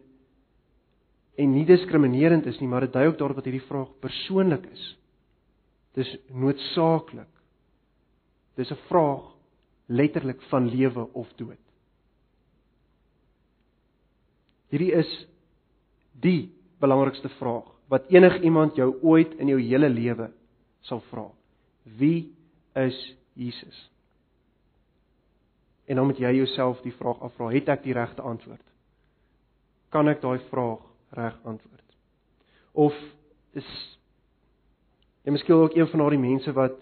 en 1.36 1.52
nie 1.52 1.66
diskriminerend 1.66 2.46
is 2.46 2.60
nie, 2.60 2.68
maar 2.68 2.82
dit 2.82 2.94
dui 2.94 3.08
ook 3.08 3.18
daarop 3.18 3.36
dat 3.36 3.46
hierdie 3.46 3.68
vraag 3.68 3.90
persoonlik 4.00 4.66
is. 4.72 4.98
Dis 5.94 6.18
noodsaaklik. 6.32 7.32
Dis 8.56 8.72
'n 8.72 8.88
vraag 8.88 9.36
letterlik 9.88 10.42
van 10.42 10.70
lewe 10.70 11.14
of 11.14 11.34
dood. 11.36 11.60
Hierdie 14.70 14.94
is 14.94 15.28
die 16.22 16.52
belangrikste 16.80 17.30
vraag 17.40 17.72
wat 17.92 18.08
enigiemand 18.10 18.76
jou 18.76 18.96
ooit 19.02 19.34
in 19.40 19.52
jou 19.52 19.60
hele 19.62 19.90
lewe 19.90 20.30
sal 20.86 21.02
vra. 21.12 21.28
Wie 21.84 22.34
is 22.74 22.98
Jesus? 23.34 23.78
En 25.86 25.96
dan 25.96 26.06
moet 26.10 26.20
jy 26.22 26.32
jouself 26.40 26.82
die 26.82 26.94
vraag 26.98 27.22
afvra, 27.22 27.52
het 27.54 27.70
ek 27.70 27.84
die 27.86 27.94
regte 27.94 28.24
antwoord? 28.26 28.64
Kan 29.94 30.10
ek 30.10 30.24
daai 30.24 30.40
vraag 30.50 30.82
reg 31.16 31.36
antwoord? 31.46 31.84
Of 32.74 32.96
is 33.56 33.68
jy 35.26 35.34
miskien 35.34 35.62
ook 35.62 35.78
een 35.78 35.88
van 35.90 36.04
daardie 36.04 36.22
mense 36.22 36.52
wat 36.54 36.82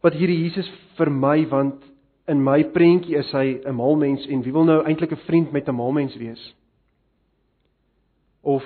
wat 0.00 0.16
hierdie 0.16 0.40
Jesus 0.46 0.68
vir 0.96 1.10
my 1.12 1.44
want 1.50 1.82
in 2.30 2.42
my 2.44 2.62
prentjie 2.72 3.18
is 3.18 3.30
hy 3.32 3.60
'n 3.64 3.74
mal 3.74 3.96
mens 3.96 4.26
en 4.26 4.42
wie 4.42 4.52
wil 4.52 4.64
nou 4.64 4.82
eintlik 4.84 5.12
'n 5.12 5.26
vriend 5.26 5.52
met 5.52 5.68
'n 5.68 5.74
mal 5.74 5.92
mens 5.92 6.16
wees? 6.16 6.54
Of 8.42 8.64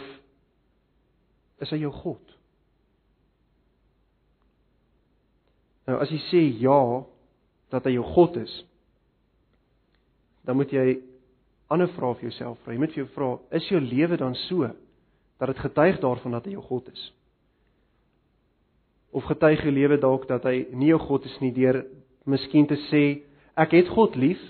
is 1.62 1.72
hy 1.72 1.80
jou 1.82 1.92
God? 1.92 2.22
Nou 5.88 5.98
as 6.00 6.12
jy 6.12 6.20
sê 6.30 6.44
ja 6.62 6.78
dat 7.72 7.84
hy 7.88 7.96
jou 7.96 8.06
God 8.14 8.38
is, 8.40 8.52
dan 10.44 10.56
moet 10.56 10.72
jy 10.72 11.00
ander 11.72 11.90
vrae 11.96 12.16
vir 12.18 12.28
jouself 12.28 12.60
vra. 12.62 12.74
Jy 12.74 12.80
moet 12.80 12.94
vir 12.94 13.02
jou 13.02 13.10
vra, 13.16 13.28
is 13.58 13.68
jou 13.70 13.80
lewe 13.80 14.18
dan 14.20 14.36
so 14.46 14.68
dat 15.40 15.50
dit 15.50 15.62
getuig 15.64 16.00
daarvan 16.02 16.36
dat 16.36 16.46
hy 16.46 16.54
jou 16.54 16.64
God 16.68 16.88
is? 16.92 17.04
Of 19.14 19.26
getuig 19.30 19.62
jou 19.64 19.72
lewe 19.74 19.98
dalk 20.00 20.26
dat 20.30 20.46
hy 20.48 20.66
nie 20.74 20.92
jou 20.92 21.00
God 21.02 21.26
is 21.28 21.36
nie 21.42 21.52
deur 21.54 21.82
miskien 22.28 22.68
te 22.68 22.78
sê 22.88 23.04
ek 23.58 23.76
het 23.76 23.90
God 23.92 24.16
lief, 24.18 24.40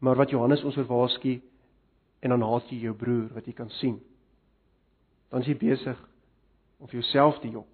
maar 0.00 0.18
wat 0.18 0.30
Johannes 0.30 0.62
ons 0.66 0.76
verwaarsku 0.78 1.38
en 2.22 2.34
dan 2.34 2.44
haat 2.46 2.70
jy 2.70 2.84
jou 2.86 2.94
broer 2.98 3.28
wat 3.34 3.46
jy 3.48 3.54
kan 3.56 3.70
sien. 3.80 3.98
Dan 5.30 5.44
is 5.44 5.50
jy 5.50 5.56
besig 5.60 5.98
om 6.78 6.90
jouself 6.90 7.40
te 7.42 7.50
jok. 7.50 7.68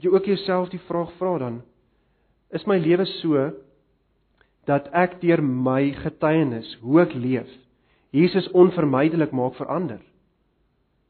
Jy 0.00 0.10
ook 0.10 0.24
jouself 0.24 0.70
die 0.72 0.82
vraag 0.88 1.12
vra 1.18 1.38
dan 1.38 1.60
is 2.50 2.64
my 2.66 2.78
lewe 2.80 3.04
so 3.20 3.50
dat 4.66 4.88
ek 4.96 5.20
deur 5.20 5.42
my 5.42 5.92
getuienis 6.00 6.72
hoe 6.82 7.02
ek 7.04 7.12
leef 7.14 7.50
Jesus 8.10 8.48
onvermydelik 8.58 9.30
maak 9.30 9.54
verander. 9.54 10.00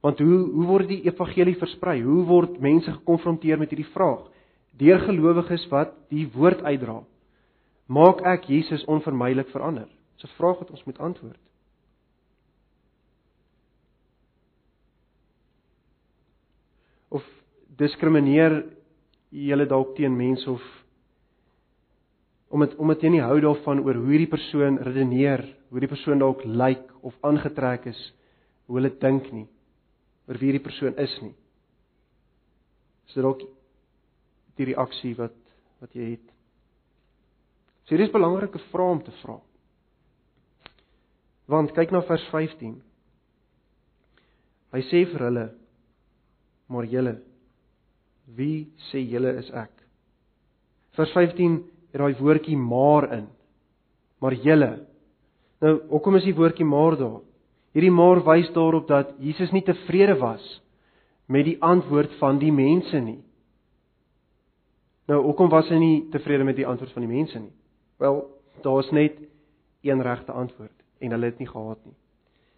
Want 0.05 0.19
hoe 0.21 0.41
hoe 0.53 0.67
word 0.69 0.89
die 0.89 1.03
evangelie 1.09 1.57
versprei? 1.57 2.01
Hoe 2.05 2.25
word 2.29 2.61
mense 2.61 2.93
gekonfronteer 2.93 3.59
met 3.61 3.73
hierdie 3.73 3.89
vraag? 3.95 4.27
Deur 4.81 5.01
gelowiges 5.05 5.67
wat 5.73 5.95
die 6.13 6.27
woord 6.35 6.63
uitdra. 6.65 7.01
Maak 7.91 8.21
ek 8.25 8.49
Jesus 8.49 8.85
onvermydelik 8.89 9.49
verander? 9.53 9.89
Dis 10.17 10.31
'n 10.31 10.37
vraag 10.37 10.59
wat 10.59 10.71
ons 10.71 10.85
moet 10.85 10.99
antwoord. 10.99 11.41
Of 17.09 17.25
diskrimineer 17.81 18.61
jy 19.31 19.57
dalk 19.65 19.95
teen 19.97 20.17
mense 20.17 20.49
of 20.51 20.63
omdat 22.51 22.75
omdat 22.83 23.03
jy 23.03 23.13
nie 23.15 23.23
hou 23.23 23.39
daarvan 23.41 23.81
oor 23.85 23.95
hoe 23.95 24.11
hierdie 24.11 24.31
persoon 24.31 24.81
redeneer, 24.83 25.45
hoe 25.71 25.81
die 25.81 25.91
persoon 25.91 26.19
dalk 26.19 26.43
lyk 26.45 26.89
of 27.07 27.15
aangetrek 27.23 27.87
is, 27.87 28.01
hoe 28.67 28.81
hulle 28.81 28.91
dink 28.91 29.31
nie, 29.33 29.47
oor 30.27 30.39
wie 30.41 30.51
hierdie 30.51 30.65
persoon 30.65 30.99
is 30.99 31.15
nie. 31.23 31.35
Is 33.07 33.15
dit 33.15 33.23
dalk 33.23 33.45
die 34.59 34.67
reaksie 34.73 35.15
wat 35.19 35.37
wat 35.81 35.95
jy 35.95 36.11
het? 36.17 36.27
So 37.87 37.95
hier 37.95 38.05
is 38.05 38.13
belangrike 38.13 38.59
vrae 38.71 38.97
om 38.99 39.01
te 39.07 39.15
vra. 39.23 39.39
Want 41.51 41.73
kyk 41.75 41.95
na 41.95 42.03
vers 42.07 42.27
15. 42.35 42.77
Hy 44.75 44.83
sê 44.91 45.07
vir 45.11 45.25
hulle: 45.27 45.49
"Maar 46.71 46.87
julle, 46.87 47.15
wie 48.37 48.71
sê 48.91 49.03
julle 49.03 49.37
is 49.39 49.51
ek?" 49.51 49.73
Vers 50.99 51.13
15 51.13 51.63
het 51.93 52.01
daai 52.01 52.15
woordjie 52.19 52.57
maar 52.57 53.13
in. 53.13 53.27
Maar 54.21 54.35
julle. 54.35 54.71
Nou, 55.61 55.81
hoekom 55.89 56.17
is 56.17 56.25
die 56.25 56.35
woordjie 56.35 56.67
maar 56.67 56.97
daar? 56.97 57.21
Hierdie 57.73 57.95
maar 57.95 58.23
wys 58.27 58.51
daarop 58.53 58.89
dat 58.89 59.15
Jesus 59.23 59.53
nie 59.55 59.63
tevrede 59.63 60.17
was 60.19 60.43
met 61.31 61.45
die 61.47 61.59
antwoord 61.63 62.13
van 62.19 62.41
die 62.43 62.53
mense 62.53 62.99
nie. 62.99 63.21
Nou, 65.07 65.21
hoekom 65.23 65.51
was 65.51 65.71
hy 65.71 65.79
nie 65.79 65.97
tevrede 66.11 66.45
met 66.47 66.59
die 66.59 66.67
antwoord 66.67 66.93
van 66.95 67.07
die 67.07 67.11
mense 67.11 67.39
nie? 67.39 67.53
Wel, 68.03 68.25
daar's 68.65 68.91
net 68.91 69.19
een 69.87 70.03
regte 70.03 70.33
antwoord 70.33 70.75
en 71.01 71.15
hulle 71.15 71.31
het 71.31 71.39
nie 71.39 71.49
gehad 71.49 71.79
nie. 71.87 71.97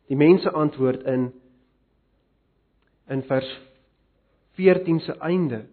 Die 0.09 0.19
mense 0.19 0.51
antwoord 0.51 1.05
in 1.09 1.31
in 3.13 3.23
vers 3.29 3.49
14 4.55 5.01
se 5.01 5.17
einde. 5.19 5.65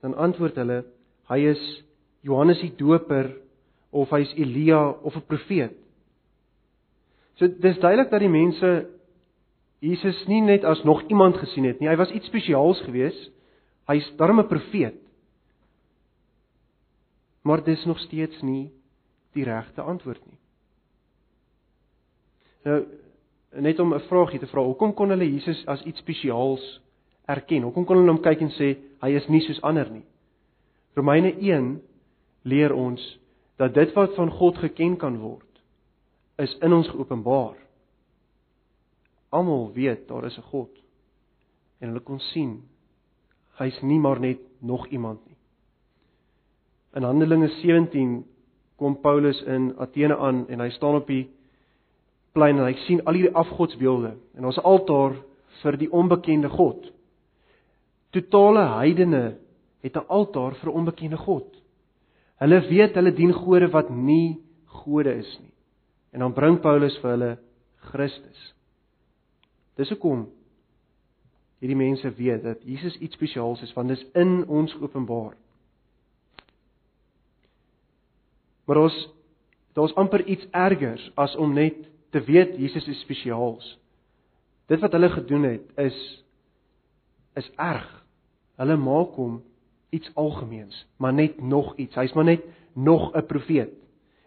Dan 0.00 0.14
antwoord 0.14 0.56
hulle 0.56 0.84
hy 1.30 1.38
is 1.52 1.62
Johannes 2.22 2.60
die 2.60 2.74
Doper 2.76 3.30
of 3.92 4.10
hy's 4.10 4.32
Elia 4.36 4.88
of 5.02 5.16
'n 5.16 5.26
profeet. 5.26 5.76
So 7.34 7.46
dis 7.46 7.78
duidelik 7.78 8.10
dat 8.10 8.20
die 8.20 8.28
mense 8.28 8.88
Jesus 9.82 10.26
nie 10.26 10.40
net 10.40 10.64
as 10.64 10.84
nog 10.84 11.02
iemand 11.08 11.36
gesien 11.36 11.64
het 11.64 11.80
nie. 11.80 11.88
Hy 11.88 11.96
was 11.96 12.10
iets 12.10 12.26
spesiaals 12.26 12.80
gewees. 12.86 13.16
Hy's 13.90 14.16
darm 14.16 14.40
'n 14.40 14.46
profeet. 14.46 14.94
Maar 17.42 17.64
dis 17.64 17.84
nog 17.84 17.98
steeds 17.98 18.42
nie 18.42 18.70
die 19.32 19.44
regte 19.44 19.82
antwoord 19.82 20.26
nie. 20.26 20.38
Nou 22.64 22.86
net 23.60 23.78
om 23.78 23.94
'n 23.94 24.00
vraagie 24.00 24.38
te 24.38 24.46
vra. 24.46 24.62
Hoekom 24.62 24.94
kon 24.94 25.08
hulle 25.08 25.32
Jesus 25.32 25.66
as 25.66 25.82
iets 25.82 25.98
spesiaals 25.98 26.80
erken? 27.26 27.62
Hoekom 27.62 27.84
kon 27.84 27.96
hulle 27.96 28.12
hom 28.12 28.22
kyk 28.22 28.40
en 28.40 28.52
sê 28.56 28.76
hy 29.02 29.10
is 29.16 29.28
nie 29.28 29.42
soos 29.46 29.62
ander 29.62 29.90
nie? 29.90 30.04
Romeine 30.96 31.32
1 31.38 31.80
leer 32.44 32.74
ons 32.74 33.00
dat 33.60 33.74
dit 33.74 33.92
wat 33.94 34.14
van 34.14 34.30
God 34.30 34.58
geken 34.58 34.96
kan 34.98 35.18
word, 35.20 35.48
is 36.38 36.52
in 36.64 36.72
ons 36.72 36.88
geopenbaar. 36.88 37.54
Almal 39.32 39.70
weet 39.72 40.08
daar 40.08 40.26
is 40.26 40.38
'n 40.38 40.48
God 40.50 40.70
en 41.80 41.88
hulle 41.88 42.00
kon 42.00 42.20
sien 42.32 42.62
hy's 43.58 43.82
nie 43.82 43.98
maar 43.98 44.20
net 44.20 44.40
nog 44.60 44.86
iemand 44.88 45.20
nie. 45.26 45.36
In 46.94 47.02
Handelinge 47.02 47.48
17 47.48 48.24
kom 48.76 49.00
Paulus 49.00 49.42
in 49.42 49.72
Athene 49.78 50.16
aan 50.16 50.46
en 50.48 50.60
hy 50.60 50.70
staan 50.70 50.94
op 50.94 51.06
die 51.06 51.28
plein 52.32 52.58
en 52.58 52.64
hy 52.64 52.74
sien 52.86 53.02
al 53.04 53.18
hierdie 53.18 53.34
afgodsbeelde 53.34 54.16
en 54.34 54.42
daar's 54.42 54.58
'n 54.58 54.68
altaar 54.72 55.16
vir 55.62 55.76
die 55.76 55.90
onbekende 55.92 56.48
God. 56.48 56.92
Totale 58.12 58.66
heidene 58.78 59.38
het 59.82 59.96
'n 59.96 60.06
altaar 60.08 60.54
vir 60.54 60.70
'n 60.70 60.76
onbekende 60.76 61.16
God. 61.16 61.62
Hulle 62.42 62.60
weet 62.68 62.94
hulle 62.94 63.12
dien 63.12 63.32
gode 63.32 63.70
wat 63.70 63.90
nie 63.90 64.40
gode 64.66 65.14
is 65.14 65.38
nie. 65.40 65.54
En 66.12 66.20
dan 66.20 66.32
bring 66.32 66.60
Paulus 66.60 66.98
vir 66.98 67.10
hulle 67.10 67.38
Christus. 67.76 68.54
Dis 69.76 69.88
hoekom 69.88 70.26
hierdie 71.62 71.78
mense 71.78 72.10
weet 72.18 72.42
dat 72.42 72.64
Jesus 72.66 72.98
iets 72.98 73.14
spesiaals 73.14 73.62
is 73.62 73.72
want 73.72 73.88
dit 73.88 73.98
is 73.98 74.10
in 74.18 74.42
ons 74.48 74.72
geopenbaar. 74.72 75.36
Maar 78.66 78.76
ons 78.76 79.08
daar's 79.72 79.94
amper 79.94 80.24
iets 80.26 80.46
ergers 80.50 81.10
as 81.14 81.36
om 81.36 81.54
net 81.54 81.78
te 82.10 82.20
weet 82.20 82.58
Jesus 82.58 82.88
is 82.88 83.00
spesiaals. 83.00 83.78
Dit 84.66 84.80
wat 84.80 84.92
hulle 84.92 85.08
gedoen 85.10 85.42
het 85.42 85.78
is 85.78 86.24
is 87.34 87.48
erg. 87.56 88.01
Hulle 88.62 88.78
maak 88.78 89.16
hom 89.18 89.40
iets 89.90 90.10
algemeens, 90.14 90.76
maar 91.02 91.12
net 91.12 91.40
nog 91.42 91.74
iets. 91.76 91.96
Hy's 91.98 92.14
maar 92.14 92.28
net 92.28 92.44
nog 92.74 93.10
'n 93.14 93.26
profeet. 93.26 93.74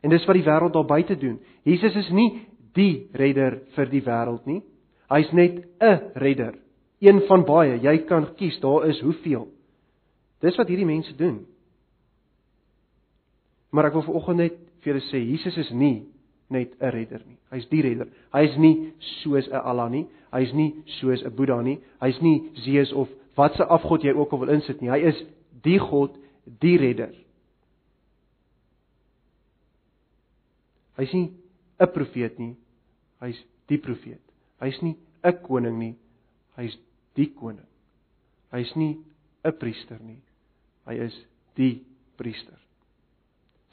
En 0.01 0.10
dis 0.10 0.25
wat 0.25 0.36
die 0.36 0.44
wêreld 0.44 0.74
daar 0.74 0.86
buite 0.86 1.18
doen. 1.18 1.39
Jesus 1.63 1.96
is 1.96 2.10
nie 2.10 2.48
die 2.74 3.10
redder 3.12 3.62
vir 3.75 3.89
die 3.89 4.04
wêreld 4.04 4.46
nie. 4.46 4.62
Hy's 5.10 5.32
net 5.32 5.65
'n 5.80 6.12
redder, 6.13 6.56
een 7.00 7.22
van 7.27 7.46
baie. 7.46 7.80
Jy 7.82 7.98
kan 7.98 8.36
kies, 8.36 8.60
daar 8.60 8.88
is 8.88 9.01
hoeveel. 9.01 9.48
Dis 10.42 10.56
wat 10.56 10.68
hierdie 10.68 10.86
mense 10.86 11.15
doen. 11.15 11.46
Maar 13.72 13.86
ek 13.86 13.94
wil 13.94 14.01
vanoggend 14.01 14.38
net 14.38 14.54
vir 14.82 14.94
julle 14.94 15.06
sê 15.12 15.20
Jesus 15.32 15.58
is 15.58 15.72
nie 15.72 16.06
net 16.50 16.75
'n 16.80 16.89
redder 16.89 17.22
nie. 17.25 17.38
Hy's 17.50 17.68
die 17.70 17.82
redder. 17.82 18.08
Hy's 18.32 18.58
nie 18.58 18.94
soos 19.00 19.48
'n 19.48 19.56
Allah 19.56 19.89
nie. 19.89 20.08
Hy's 20.32 20.54
nie 20.54 20.84
soos 20.86 21.24
'n 21.24 21.36
Boeddha 21.36 21.62
nie. 21.62 21.80
Hy's 22.01 22.22
nie 22.22 22.51
Zeus 22.54 22.94
of 22.94 23.10
watse 23.36 23.65
afgod 23.65 24.04
jy 24.04 24.13
ook 24.15 24.32
al 24.34 24.39
wil 24.44 24.54
insit 24.56 24.82
nie. 24.82 24.92
Hy 24.92 25.01
is 25.12 25.22
die 25.65 25.80
God, 25.80 26.15
die 26.62 26.77
redder. 26.77 27.13
Hy's 30.96 31.13
nie 31.13 31.34
'n 31.80 31.92
profeet 31.92 32.39
nie. 32.39 32.56
Hy's 33.20 33.39
die 33.68 33.77
profeet. 33.77 34.22
Hy's 34.62 34.82
nie 34.82 34.98
'n 35.24 35.42
koning 35.44 35.80
nie. 35.80 35.96
Hy's 36.56 36.77
die 37.15 37.34
koning. 37.34 37.68
Hy's 38.51 38.75
nie 38.75 38.98
'n 39.44 39.58
priester 39.60 40.00
nie. 40.00 40.22
Hy 40.86 40.94
is 40.94 41.25
die 41.56 41.84
priester. 42.18 42.60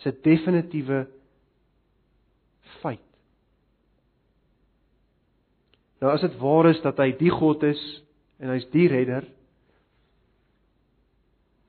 'n 0.04 0.18
definitiewe 0.22 1.06
feit. 2.82 3.00
Nou 6.00 6.10
as 6.12 6.20
dit 6.20 6.38
waar 6.40 6.70
is 6.70 6.80
dat 6.82 6.98
hy 6.98 7.12
die 7.18 7.30
God 7.30 7.62
is 7.62 7.80
en 8.42 8.50
hy's 8.50 8.66
die 8.72 8.88
redder, 8.90 9.28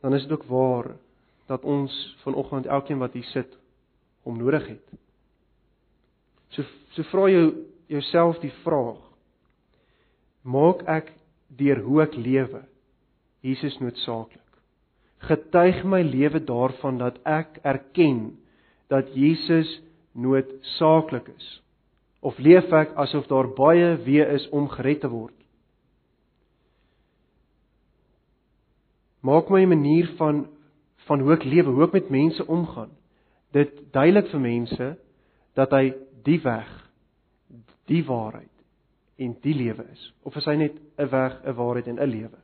dan 0.03 0.13
is 0.13 0.25
dit 0.27 0.31
ook 0.31 0.43
waar 0.51 0.91
dat 1.47 1.63
ons 1.63 2.15
vanoggend 2.23 2.65
elkeen 2.65 2.99
wat 2.99 3.13
hier 3.15 3.27
sit 3.31 3.57
hom 4.23 4.37
nodig 4.37 4.67
het. 4.67 4.85
So 6.51 6.63
so 6.93 7.03
vra 7.09 7.29
jou 7.31 7.45
jouself 7.87 8.39
die 8.43 8.51
vraag: 8.63 8.99
Maak 10.43 10.83
ek 10.91 11.13
deur 11.47 11.79
hoe 11.87 12.01
ek 12.03 12.17
lewe 12.19 12.65
Jesus 13.39 13.79
noodsaaklik? 13.79 14.41
Getuig 15.23 15.83
my 15.87 16.01
lewe 16.03 16.43
daarvan 16.43 16.99
dat 16.99 17.21
ek 17.23 17.61
erken 17.63 18.35
dat 18.91 19.15
Jesus 19.15 19.79
noodsaaklik 20.11 21.31
is? 21.31 21.47
Of 22.19 22.39
leef 22.43 22.71
ek 22.75 22.91
asof 22.99 23.31
daar 23.31 23.47
baie 23.55 23.95
weë 24.03 24.27
is 24.35 24.49
om 24.51 24.67
gered 24.67 24.99
te 25.03 25.11
word? 25.11 25.35
Maak 29.23 29.49
my 29.49 29.65
manier 29.65 30.11
van 30.19 30.47
van 31.03 31.19
hoe 31.19 31.33
ek 31.35 31.43
lewe, 31.43 31.73
hoe 31.75 31.83
ek 31.83 31.95
met 31.97 32.11
mense 32.15 32.43
omgaan, 32.47 32.91
dit 33.51 33.71
duidelik 33.91 34.29
vir 34.31 34.39
mense 34.39 34.85
dat 35.59 35.73
hy 35.75 35.89
die 36.23 36.37
weg, 36.45 36.69
die 37.91 37.99
waarheid 38.07 38.51
en 39.19 39.33
die 39.43 39.55
lewe 39.57 39.83
is. 39.91 40.05
Of 40.23 40.37
is 40.39 40.47
hy 40.47 40.55
net 40.55 40.79
'n 40.97 41.09
weg, 41.11 41.41
'n 41.43 41.55
waarheid 41.55 41.87
en 41.87 41.99
'n 41.99 42.09
lewe? 42.09 42.39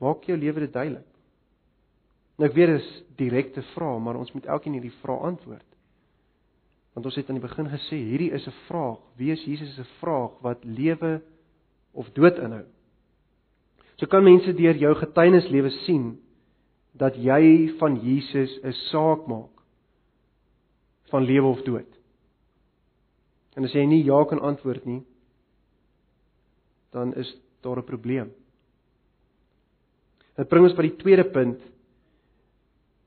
Maak 0.00 0.24
jou 0.24 0.36
lewe 0.36 0.60
dit 0.60 0.72
duidelik. 0.72 1.10
Nou 2.38 2.48
ek 2.48 2.56
weet 2.56 2.66
dit 2.66 2.80
is 2.80 3.04
direkte 3.16 3.62
vrae, 3.74 3.98
maar 4.00 4.16
ons 4.16 4.32
moet 4.32 4.46
elkeen 4.46 4.72
hierdie 4.72 4.98
vrae 5.02 5.18
antwoord. 5.18 5.68
Want 6.94 7.06
ons 7.06 7.16
het 7.16 7.28
aan 7.28 7.38
die 7.38 7.48
begin 7.48 7.68
gesê 7.68 7.96
hierdie 7.96 8.32
is 8.32 8.46
'n 8.46 8.58
vraag. 8.66 8.98
Wie 9.16 9.32
is 9.32 9.44
Jesus 9.44 9.78
'n 9.78 9.88
vraag 10.00 10.40
wat 10.40 10.64
lewe 10.64 11.22
of 11.92 12.10
dood 12.12 12.38
inhou. 12.38 12.64
So 14.02 14.10
kan 14.10 14.24
mense 14.26 14.50
deur 14.58 14.74
jou 14.74 14.90
getuienislewe 14.98 15.70
sien 15.84 16.16
dat 16.98 17.14
jy 17.14 17.70
van 17.78 18.00
Jesus 18.02 18.50
'n 18.66 18.74
saak 18.90 19.28
maak 19.30 19.62
van 21.12 21.22
lewe 21.22 21.46
of 21.46 21.62
dood. 21.62 21.86
En 23.54 23.64
as 23.64 23.72
jy 23.72 23.86
nie 23.86 24.02
ja 24.02 24.24
kan 24.24 24.40
antwoord 24.40 24.84
nie, 24.86 25.04
dan 26.90 27.14
is 27.14 27.30
daar 27.62 27.78
'n 27.78 27.86
probleem. 27.86 28.32
Dit 30.36 30.48
bring 30.48 30.64
ons 30.64 30.76
by 30.76 30.82
die 30.82 30.96
tweede 30.96 31.30
punt. 31.30 31.60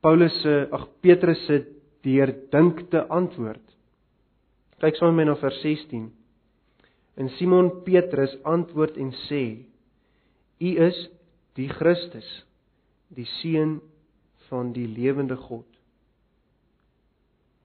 Paulus 0.01 0.41
se 0.41 0.67
ag 0.71 0.87
Petrus 1.01 1.45
se 1.45 1.65
deurdinkte 2.03 3.07
antwoord. 3.07 3.75
Kyk 4.79 4.95
saam 4.95 5.15
met 5.15 5.25
my 5.25 5.31
na 5.31 5.35
vers 5.35 5.61
16. 5.61 6.11
En 7.17 7.29
Simon 7.29 7.83
Petrus 7.83 8.43
antwoord 8.43 8.97
en 8.97 9.11
sê: 9.11 9.74
U 10.59 10.69
is 10.87 10.97
die 11.55 11.67
Christus, 11.69 12.27
die 13.15 13.27
seun 13.41 13.79
van 14.49 14.73
die 14.75 14.87
lewende 14.87 15.35
God. 15.35 15.67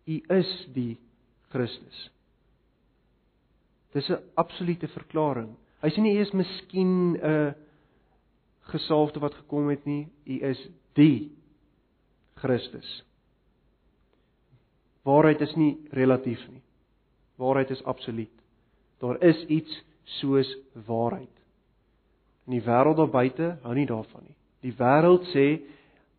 U 0.07 0.17
is 0.37 0.51
die 0.75 0.99
Christus. 1.51 2.11
Dis 3.93 4.09
'n 4.11 4.23
absolute 4.35 4.89
verklaring. 4.89 5.57
Hy 5.83 5.89
sê 5.91 6.01
nie 6.01 6.17
u 6.17 6.21
is 6.21 6.33
miskien 6.33 7.17
'n 7.17 7.55
gesalfde 8.71 9.21
wat 9.21 9.35
gekom 9.35 9.69
het 9.69 9.85
nie, 9.85 10.09
u 10.25 10.41
is 10.51 10.69
die 10.95 11.33
Christus. 12.35 13.05
Waarheid 15.03 15.41
is 15.41 15.55
nie 15.57 15.79
relatief 15.91 16.49
nie. 16.49 16.63
Waarheid 17.37 17.71
is 17.71 17.85
absoluut. 17.85 18.33
Daar 18.99 19.23
is 19.23 19.45
iets 19.47 19.83
soos 20.05 20.57
waarheid. 20.87 21.40
In 22.49 22.57
die 22.57 22.65
wêreld 22.65 22.99
daar 22.99 23.11
buite 23.13 23.57
hou 23.65 23.75
nie 23.77 23.89
daarvan 23.89 24.25
nie. 24.25 24.37
Die 24.65 24.75
wêreld 24.77 25.29
sê 25.35 25.47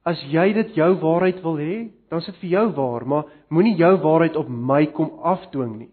as 0.08 0.22
jy 0.32 0.48
dit 0.58 0.76
jou 0.78 0.90
waarheid 1.02 1.42
wil 1.44 1.60
hê, 1.62 1.76
dan 2.10 2.22
is 2.22 2.30
dit 2.32 2.40
vir 2.42 2.54
jou 2.56 2.66
waar, 2.78 3.06
maar 3.06 3.34
moenie 3.54 3.76
jou 3.78 3.92
waarheid 4.02 4.38
op 4.40 4.50
my 4.50 4.86
kom 4.96 5.12
afdwing 5.22 5.76
nie. 5.84 5.92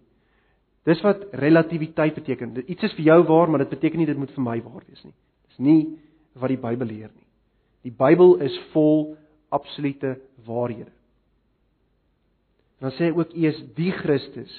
Dis 0.89 1.03
wat 1.05 1.27
relativiteit 1.37 2.17
beteken. 2.17 2.55
Iets 2.65 2.89
is 2.89 2.95
vir 2.97 3.11
jou 3.11 3.19
waar, 3.29 3.51
maar 3.51 3.67
dit 3.67 3.75
beteken 3.75 4.01
nie 4.01 4.09
dit 4.09 4.17
moet 4.17 4.33
vir 4.33 4.45
my 4.45 4.57
waar 4.65 4.87
wees 4.89 5.05
nie. 5.05 5.17
Dis 5.51 5.61
nie 5.61 5.81
wat 6.39 6.55
die 6.55 6.61
Bybel 6.63 6.89
leer 6.89 7.11
nie. 7.13 7.27
Die 7.85 7.93
Bybel 7.93 8.39
is 8.45 8.57
vol 8.73 9.19
absolute 9.53 10.17
waarhede. 10.47 10.93
Dan 12.81 12.95
sê 12.97 13.11
hy 13.11 13.17
ook 13.19 13.35
is 13.35 13.59
die 13.77 13.93
Christus, 13.93 14.53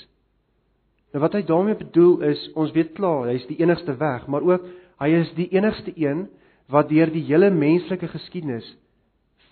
Nou 1.09 1.23
wat 1.23 1.33
hy 1.33 1.41
daarmee 1.45 1.77
bedoel 1.79 2.21
is, 2.29 2.41
ons 2.59 2.73
weet 2.75 2.93
klaar, 2.97 3.31
hy 3.31 3.39
is 3.39 3.47
die 3.49 3.57
enigste 3.63 3.95
weg, 3.97 4.27
maar 4.29 4.45
ook 4.45 4.67
hy 4.99 5.09
is 5.21 5.31
die 5.37 5.49
enigste 5.55 5.93
een 5.95 6.27
wat 6.69 6.89
deur 6.89 7.09
die 7.11 7.23
hele 7.25 7.49
menslike 7.49 8.07
geskiedenis 8.07 8.67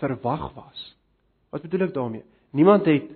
verwag 0.01 0.51
was. 0.55 0.83
Wat 1.51 1.63
bedoel 1.65 1.87
ek 1.87 1.95
daarmee? 1.95 2.25
Niemand 2.51 2.85
het 2.85 3.09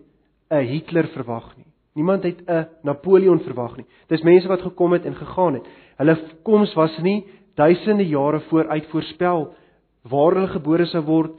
'n 0.49 0.65
Hitler 0.65 1.07
verwag 1.07 1.57
nie. 1.57 1.67
Niemand 1.93 2.23
het 2.23 2.41
'n 2.47 2.67
Napoleon 2.83 3.39
verwag 3.39 3.77
nie. 3.77 3.85
Dis 4.07 4.23
mense 4.23 4.47
wat 4.47 4.61
gekom 4.61 4.91
het 4.93 5.05
en 5.05 5.15
gegaan 5.15 5.53
het. 5.53 5.67
Hulle 5.97 6.17
koms 6.43 6.73
was 6.73 6.97
nie 6.99 7.25
duisende 7.55 8.07
jare 8.07 8.39
vooruit 8.39 8.85
voorspel 8.85 9.53
waar 10.01 10.33
hulle 10.33 10.47
gebore 10.47 10.85
sou 10.85 11.03
word, 11.03 11.31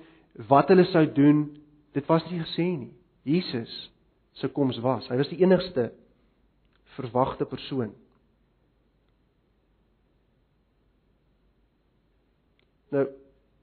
wat 0.49 0.69
hulle 0.69 0.85
sou 0.85 1.13
doen. 1.13 1.57
Dit 1.93 2.07
was 2.07 2.31
nie 2.31 2.41
gesê 2.41 2.79
nie. 2.79 2.93
Jesus 3.23 3.93
se 4.33 4.49
koms 4.49 4.79
was. 4.81 5.09
Hy 5.09 5.17
was 5.17 5.29
die 5.29 5.43
enigste 5.43 5.93
verwagte 6.97 7.45
persoon. 7.45 7.93
Nou, 12.93 13.07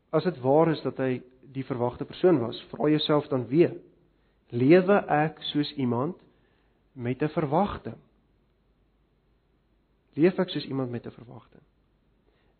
as 0.09 0.25
dit 0.25 0.41
waar 0.41 0.71
is 0.73 0.81
dat 0.81 0.97
hy 0.97 1.19
die 1.53 1.65
verwagte 1.65 2.05
persoon 2.05 2.39
was, 2.41 2.57
vra 2.73 2.89
jouself 2.89 3.29
dan 3.29 3.45
weer: 3.49 3.75
lewe 4.49 4.97
ek 5.05 5.41
soos 5.51 5.71
iemand 5.77 6.17
met 6.93 7.21
'n 7.21 7.29
verwagting? 7.29 7.97
Leef 10.17 10.39
ek 10.39 10.49
soos 10.49 10.65
iemand 10.65 10.91
met 10.91 11.05
'n 11.05 11.11
verwagting? 11.11 11.61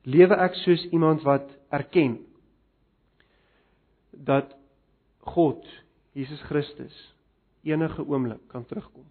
Lewe 0.03 0.36
ek 0.36 0.53
soos 0.53 0.86
iemand 0.91 1.21
wat 1.21 1.49
erken 1.69 2.25
dat 4.12 4.55
God, 5.19 5.65
Jesus 6.12 6.41
Christus, 6.41 7.15
enige 7.63 8.05
oomblik 8.08 8.47
kan 8.47 8.65
terugkom? 8.65 9.05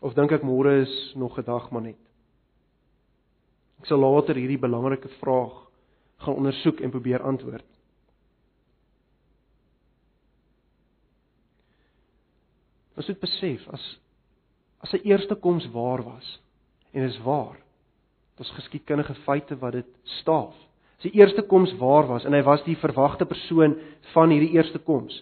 Of 0.00 0.14
dink 0.14 0.32
ek 0.32 0.42
môre 0.42 0.80
is 0.80 1.12
nog 1.14 1.38
'n 1.38 1.44
dag 1.44 1.70
maar 1.70 1.82
net? 1.82 2.00
Ek 3.78 3.86
sal 3.86 3.98
later 3.98 4.34
hierdie 4.34 4.58
belangrike 4.58 5.08
vraag 5.08 5.65
gaan 6.16 6.34
ondersoek 6.34 6.80
en 6.80 6.90
probeer 6.90 7.22
antwoord. 7.22 7.64
Ons 12.96 13.08
moet 13.12 13.20
besef 13.20 13.68
as 13.76 13.84
as 14.84 14.92
sy 14.92 15.00
eerste 15.08 15.34
koms 15.40 15.64
waar 15.72 16.02
was 16.04 16.26
en 16.92 17.02
is 17.02 17.16
waar. 17.24 17.56
Dit 18.36 18.46
is 18.46 18.54
geskiedkundige 18.58 19.14
feite 19.24 19.56
wat 19.60 19.72
dit 19.72 19.88
staaf. 20.20 20.54
Sy 21.02 21.10
eerste 21.16 21.42
koms 21.48 21.72
waar 21.80 22.06
was 22.08 22.24
en 22.24 22.36
hy 22.36 22.42
was 22.44 22.62
die 22.64 22.76
verwagte 22.80 23.26
persoon 23.28 23.76
van 24.12 24.32
hierdie 24.32 24.54
eerste 24.56 24.78
koms. 24.78 25.16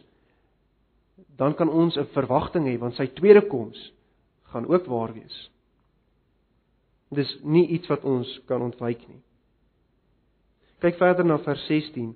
Dan 1.39 1.55
kan 1.55 1.71
ons 1.71 1.97
'n 1.97 2.07
verwagting 2.15 2.67
hê 2.67 2.79
want 2.79 2.95
sy 2.95 3.07
tweede 3.07 3.47
koms 3.49 3.93
gaan 4.53 4.67
ook 4.67 4.87
waar 4.87 5.13
wees. 5.15 5.51
Dis 7.11 7.39
nie 7.43 7.67
iets 7.67 7.89
wat 7.89 8.05
ons 8.05 8.41
kan 8.47 8.63
ontwyk 8.63 9.09
nie. 9.09 9.23
Kyk 10.85 10.99
verder 11.01 11.25
na 11.25 11.38
vers 11.40 11.62
16. 11.64 12.11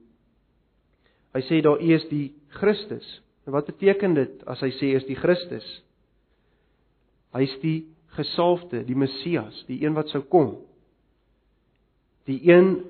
Hy 1.33 1.43
sê 1.49 1.63
daar 1.65 1.81
is 1.81 2.05
die 2.11 2.35
Christus. 2.59 3.07
En 3.49 3.55
wat 3.57 3.71
beteken 3.71 4.17
dit 4.19 4.43
as 4.45 4.61
hy 4.61 4.69
sê 4.77 4.91
is 4.99 5.07
die 5.09 5.17
Christus? 5.17 5.65
Hy 7.33 7.47
is 7.47 7.55
die 7.63 7.79
gesalfde, 8.19 8.83
die 8.85 8.97
Messias, 8.99 9.63
die 9.71 9.81
een 9.85 9.97
wat 9.97 10.13
sou 10.13 10.21
kom. 10.29 10.59
Die 12.29 12.43
een 12.51 12.83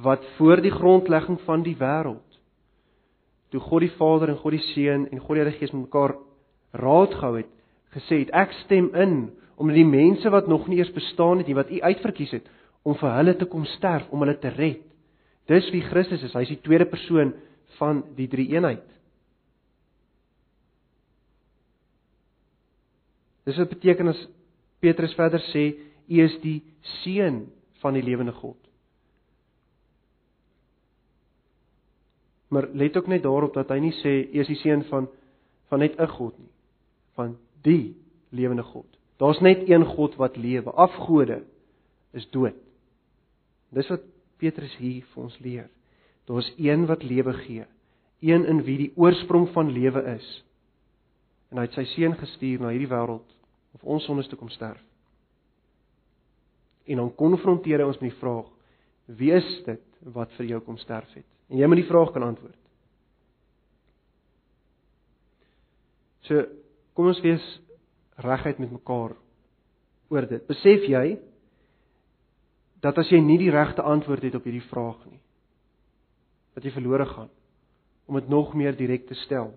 wat 0.00 0.24
voor 0.38 0.62
die 0.64 0.72
grondlegging 0.72 1.36
van 1.44 1.66
die 1.66 1.76
wêreld 1.78 2.24
toe 3.54 3.62
God 3.62 3.84
die 3.84 3.92
Vader 3.94 4.32
en 4.32 4.38
God 4.40 4.56
die 4.56 4.64
Seun 4.72 5.04
en 5.12 5.20
God 5.22 5.36
die 5.36 5.42
Heilige 5.44 5.60
Gees 5.60 5.74
mekaar 5.76 6.16
raad 6.74 7.12
gehou 7.14 7.36
het, 7.36 7.50
gesê 7.94 8.24
het 8.24 8.32
ek 8.34 8.56
stem 8.64 8.88
in 8.98 9.28
om 9.54 9.70
die 9.70 9.86
mense 9.86 10.26
wat 10.34 10.48
nog 10.50 10.66
nie 10.66 10.80
eers 10.80 10.90
bestaan 10.96 11.38
het 11.38 11.46
nie 11.46 11.54
wat 11.54 11.70
U 11.70 11.78
uitverkies 11.78 12.32
het 12.34 12.48
om 12.82 12.98
vir 12.98 13.14
hulle 13.14 13.36
te 13.38 13.46
kom 13.46 13.62
sterf 13.76 14.10
om 14.10 14.24
hulle 14.24 14.34
te 14.42 14.50
red. 14.56 14.82
Dis 15.50 15.68
wie 15.72 15.82
Christus 15.84 16.22
is. 16.24 16.32
Hy 16.32 16.44
is 16.46 16.54
die 16.54 16.62
tweede 16.64 16.86
persoon 16.88 17.34
van 17.78 18.02
die 18.16 18.28
drie 18.30 18.48
eenheid. 18.54 18.84
Dis 23.44 23.58
wat 23.60 23.74
beteken 23.74 24.08
as 24.08 24.20
Petrus 24.80 25.14
verder 25.18 25.42
sê 25.52 25.72
U 26.04 26.20
is 26.20 26.36
die 26.42 26.60
seun 27.00 27.46
van 27.80 27.96
die 27.96 28.04
lewende 28.04 28.32
God. 28.36 28.58
Maar 32.52 32.68
let 32.76 32.96
ook 32.96 33.08
net 33.08 33.24
daarop 33.24 33.56
dat 33.56 33.72
hy 33.72 33.80
nie 33.84 33.94
sê 34.00 34.14
U 34.30 34.40
is 34.40 34.50
die 34.52 34.60
seun 34.62 34.84
van 34.88 35.08
van 35.72 35.80
net 35.80 35.96
'n 35.98 36.06
God 36.06 36.38
nie, 36.38 36.52
van 37.16 37.36
die 37.62 37.96
lewende 38.30 38.62
God. 38.62 38.86
Daar's 39.16 39.40
net 39.40 39.68
een 39.68 39.84
God 39.84 40.14
wat 40.16 40.36
lewe. 40.36 40.70
Afgode 40.70 41.42
is 42.12 42.28
dood. 42.30 42.54
Dis 43.70 43.88
wat 43.88 44.00
Petrus 44.44 44.74
hier 44.76 45.04
vir 45.14 45.22
ons 45.24 45.36
leer. 45.40 45.68
Daar's 46.28 46.50
een 46.60 46.86
wat 46.88 47.04
lewe 47.04 47.32
gee, 47.44 47.64
een 48.24 48.44
in 48.48 48.62
wie 48.64 48.76
die 48.86 48.92
oorsprong 49.00 49.48
van 49.56 49.72
lewe 49.72 50.02
is. 50.14 50.26
En 51.52 51.60
hy 51.60 51.68
het 51.68 51.76
sy 51.76 51.84
seun 51.94 52.16
gestuur 52.20 52.60
na 52.60 52.72
hierdie 52.72 52.90
wêreld 52.90 53.30
of 53.76 53.84
ons 53.84 54.04
sondes 54.04 54.28
te 54.28 54.36
kom 54.36 54.50
sterf. 54.52 54.80
En 56.84 57.00
dan 57.00 57.12
konfronteer 57.16 57.80
hy 57.80 57.88
ons 57.88 58.00
met 58.02 58.10
die 58.10 58.20
vraag: 58.20 58.50
Wie 59.08 59.32
is 59.32 59.48
dit 59.64 59.84
wat 60.14 60.32
vir 60.36 60.52
jou 60.52 60.60
kom 60.66 60.76
sterf 60.80 61.08
het? 61.16 61.26
En 61.48 61.60
jy 61.60 61.68
moet 61.68 61.80
die 61.80 61.88
vraag 61.88 62.12
kan 62.12 62.26
antwoord. 62.26 62.60
So, 66.24 66.44
kom 66.96 67.10
ons 67.12 67.20
wees 67.24 67.44
reguit 68.24 68.60
met 68.60 68.72
mekaar 68.72 69.16
oor 70.12 70.28
dit. 70.28 70.44
Besef 70.48 70.86
jy 70.88 71.18
dat 72.84 72.98
as 73.00 73.08
jy 73.08 73.20
nie 73.24 73.38
die 73.40 73.52
regte 73.52 73.82
antwoord 73.82 74.26
het 74.26 74.34
op 74.36 74.44
hierdie 74.44 74.66
vraag 74.68 74.98
nie, 75.08 75.20
dat 76.54 76.66
jy 76.66 76.72
verlore 76.74 77.06
gaan 77.08 77.30
om 78.04 78.18
dit 78.20 78.28
nog 78.28 78.52
meer 78.54 78.76
direk 78.76 79.06
te 79.08 79.16
stel. 79.24 79.54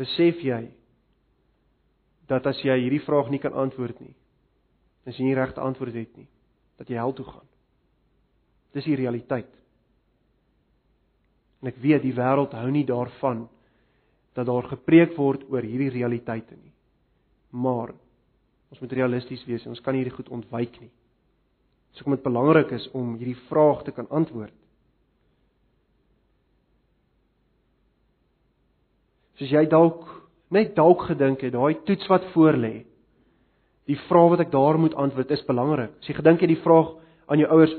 Besef 0.00 0.40
jy 0.42 0.64
dat 2.26 2.48
as 2.50 2.58
jy 2.66 2.74
hierdie 2.82 3.04
vraag 3.04 3.30
nie 3.30 3.38
kan 3.38 3.54
antwoord 3.54 4.00
nie, 4.02 4.16
as 5.06 5.14
jy 5.14 5.28
nie 5.28 5.36
regte 5.38 5.62
antwoord 5.62 5.94
het 5.94 6.18
nie, 6.18 6.26
dat 6.80 6.90
jy 6.90 6.98
hel 6.98 7.14
toe 7.14 7.28
gaan. 7.28 7.46
Dis 8.74 8.88
die 8.90 8.98
realiteit. 8.98 9.52
En 11.62 11.70
ek 11.70 11.78
weet 11.80 12.02
die 12.02 12.16
wêreld 12.16 12.58
hou 12.58 12.66
nie 12.74 12.84
daarvan 12.88 13.46
dat 14.36 14.50
daar 14.50 14.66
gepreek 14.74 15.14
word 15.16 15.46
oor 15.48 15.64
hierdie 15.64 15.94
realiteite 15.94 16.58
nie. 16.58 16.74
Maar 17.54 17.94
ons 18.74 18.82
moet 18.82 18.98
realisties 18.98 19.46
wees 19.46 19.64
en 19.64 19.72
ons 19.72 19.80
kan 19.80 19.96
hierdie 19.96 20.12
goed 20.12 20.28
ontwyk 20.34 20.82
nie. 20.82 20.90
So 21.96 22.04
kom 22.04 22.12
dit 22.12 22.24
belangrik 22.24 22.74
is 22.76 22.84
om 22.92 23.14
hierdie 23.16 23.38
vraag 23.48 23.82
te 23.86 23.94
kan 23.96 24.08
antwoord. 24.12 24.52
Soos 29.36 29.52
jy 29.52 29.64
dalk 29.68 30.04
net 30.52 30.76
dalk 30.76 31.08
gedink 31.08 31.42
het, 31.42 31.54
daai 31.56 31.80
toets 31.88 32.06
wat 32.12 32.28
voor 32.34 32.56
lê. 32.60 32.74
Die 33.88 33.98
vraag 34.06 34.32
wat 34.34 34.44
ek 34.46 34.52
daar 34.52 34.78
moet 34.78 34.94
antwoord 34.94 35.32
is 35.34 35.44
belangrik. 35.48 35.96
As 36.00 36.08
jy 36.08 36.16
gedink 36.18 36.44
het 36.44 36.52
die 36.52 36.62
vraag 36.62 36.94
aan 37.26 37.42
jou 37.42 37.50
ouers, 37.54 37.74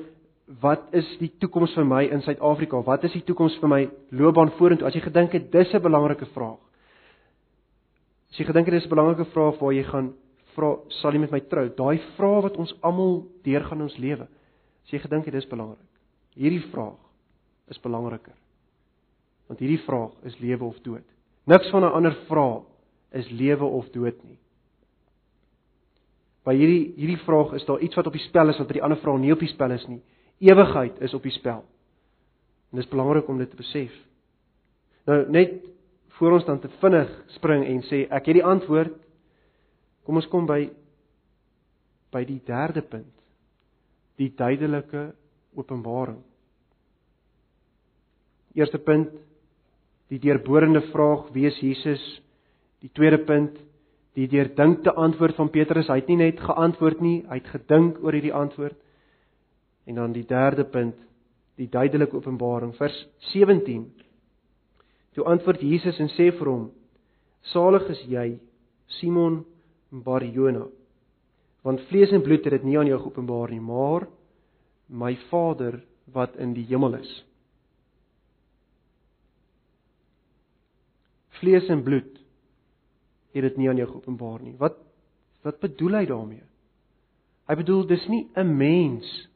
wat 0.64 0.86
is 0.96 1.08
die 1.20 1.32
toekoms 1.42 1.74
vir 1.76 1.88
my 1.88 2.04
in 2.08 2.24
Suid-Afrika? 2.24 2.80
Wat 2.88 3.04
is 3.04 3.16
die 3.16 3.24
toekoms 3.28 3.58
vir 3.62 3.72
my 3.72 3.82
loopbaan 4.16 4.54
vorentoe? 4.60 4.88
As 4.88 4.96
jy 4.96 5.04
gedink 5.04 5.36
het 5.36 5.52
dis 5.52 5.74
'n 5.74 5.82
belangrike 5.84 6.26
vraag. 6.34 6.60
As 8.32 8.38
jy 8.40 8.46
gedink 8.46 8.66
het 8.68 8.76
dis 8.76 8.86
'n 8.86 8.96
belangrike 8.96 9.26
vraag 9.32 9.60
waar 9.60 9.74
jy 9.74 9.84
gaan 9.84 10.14
vra, 10.58 10.74
sal 11.02 11.14
jy 11.16 11.22
met 11.22 11.34
my 11.34 11.44
trou? 11.52 11.68
Daai 11.78 12.02
vraag 12.18 12.48
wat 12.50 12.58
ons 12.58 12.74
almal 12.86 13.22
deurgaan 13.46 13.84
in 13.84 13.88
ons 13.88 14.00
lewe. 14.02 14.28
As 14.86 14.94
jy 14.94 15.02
gedink 15.04 15.30
het 15.30 15.38
dis 15.38 15.50
belangrik. 15.50 15.86
Hierdie 16.38 16.66
vraag 16.72 16.98
is 17.72 17.80
belangriker. 17.84 18.36
Want 19.48 19.62
hierdie 19.64 19.84
vraag 19.86 20.14
is 20.28 20.36
lewe 20.42 20.68
of 20.68 20.80
dood. 20.86 21.06
Niks 21.48 21.70
van 21.72 21.84
'n 21.84 21.96
ander 21.96 22.16
vraag 22.28 22.64
is 23.12 23.30
lewe 23.32 23.64
of 23.64 23.90
dood 23.92 24.24
nie. 24.24 24.40
By 26.44 26.56
hierdie 26.56 26.94
hierdie 26.96 27.24
vraag 27.26 27.54
is 27.54 27.66
daar 27.66 27.80
iets 27.80 27.96
wat 27.96 28.08
op 28.08 28.14
die 28.14 28.28
spel 28.28 28.50
is 28.50 28.58
wat 28.58 28.68
by 28.68 28.74
die 28.74 28.84
ander 28.84 29.00
vraag 29.02 29.20
nie 29.20 29.32
op 29.32 29.40
die 29.40 29.52
spel 29.52 29.72
is 29.72 29.88
nie. 29.88 30.02
Ewigheid 30.40 31.02
is 31.02 31.14
op 31.14 31.24
die 31.24 31.32
spel. 31.32 31.64
En 32.72 32.80
dis 32.80 32.88
belangrik 32.88 33.28
om 33.28 33.38
dit 33.38 33.50
te 33.50 33.56
besef. 33.56 33.92
Nou 35.06 35.30
net 35.32 35.64
voor 36.18 36.32
ons 36.32 36.46
dan 36.46 36.60
te 36.60 36.70
vinnig 36.82 37.10
spring 37.28 37.66
en 37.66 37.82
sê 37.88 38.08
ek 38.10 38.26
het 38.26 38.40
die 38.40 38.46
antwoord. 38.46 38.94
Kom 40.08 40.22
ons 40.22 40.30
kom 40.32 40.48
by 40.48 40.62
by 42.16 42.22
die 42.24 42.40
derde 42.48 42.82
punt. 42.88 43.12
Die 44.16 44.32
duidelike 44.32 45.10
openbaring. 45.60 46.22
Eerste 48.56 48.80
punt 48.80 49.12
die 50.08 50.22
deurborende 50.24 50.86
vraag 50.94 51.28
wie 51.36 51.46
is 51.50 51.60
Jesus? 51.60 52.04
Die 52.80 52.90
tweede 52.96 53.20
punt 53.28 53.60
die 54.18 54.30
deurdinkte 54.32 54.96
antwoord 54.98 55.36
van 55.38 55.52
Petrus. 55.54 55.92
Hy 55.92 56.00
het 56.00 56.08
nie 56.10 56.18
net 56.24 56.40
geantwoord 56.42 57.04
nie, 57.06 57.20
hy 57.30 57.38
het 57.38 57.52
gedink 57.54 58.00
oor 58.02 58.16
hierdie 58.16 58.34
antwoord. 58.34 58.78
En 59.86 60.00
dan 60.00 60.16
die 60.16 60.26
derde 60.26 60.66
punt, 60.66 60.96
die 61.60 61.70
duidelike 61.70 62.18
openbaring 62.18 62.74
vers 62.80 62.96
17. 63.34 63.84
Toe 65.14 65.28
antwoord 65.30 65.62
Jesus 65.62 66.00
en 66.02 66.10
sê 66.16 66.32
vir 66.34 66.50
hom: 66.50 66.66
Salig 67.52 67.86
is 67.94 68.02
jy, 68.10 68.26
Simon 68.98 69.44
Barjona, 69.90 70.66
want 71.64 71.82
vlees 71.90 72.12
en 72.16 72.24
bloed 72.24 72.44
het 72.46 72.58
dit 72.58 72.68
nie 72.68 72.78
aan 72.80 72.90
jou 72.90 73.00
geopenbaar 73.02 73.52
nie, 73.52 73.62
maar 73.64 74.08
my 74.88 75.16
Vader 75.30 75.82
wat 76.16 76.36
in 76.40 76.54
die 76.56 76.66
hemel 76.70 76.96
is. 77.00 77.12
Vlees 81.40 81.68
en 81.70 81.84
bloed 81.84 82.14
het 83.36 83.46
dit 83.46 83.58
nie 83.60 83.70
aan 83.70 83.78
jou 83.78 83.88
geopenbaar 83.92 84.42
nie. 84.42 84.56
Wat 84.58 84.84
wat 85.46 85.60
bedoel 85.64 86.00
hy 86.00 86.06
daarmee? 86.10 86.44
Hy 87.48 87.56
bedoel 87.56 87.86
dis 87.88 88.08
nie 88.12 88.28
'n 88.36 88.58
mens 88.58 89.28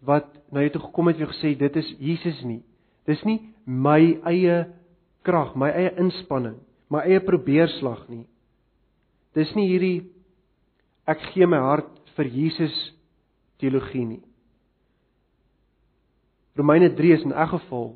wat 0.00 0.28
na 0.50 0.60
jou 0.60 0.70
toe 0.70 0.82
gekom 0.82 1.08
het 1.08 1.20
en 1.20 1.28
gesê 1.28 1.58
dit 1.58 1.76
is 1.76 1.94
Jesus 1.98 2.42
nie. 2.42 2.62
Dis 3.06 3.22
nie 3.24 3.40
my 3.66 4.20
eie 4.24 4.66
krag, 5.22 5.54
my 5.56 5.70
eie 5.70 5.92
inspanning, 5.98 6.56
my 6.88 7.00
eie 7.00 7.20
probeerslag 7.20 8.08
nie. 8.08 8.26
Dis 9.34 9.52
nie 9.56 9.68
hierdie 9.70 10.10
ek 11.08 11.22
gee 11.32 11.46
my 11.48 11.58
hart 11.58 11.90
vir 12.16 12.28
Jesus 12.28 12.74
teologie 13.62 14.04
nie. 14.04 14.22
Romeine 16.58 16.90
3 16.92 17.12
is 17.16 17.24
in 17.24 17.32
elk 17.32 17.54
geval 17.56 17.94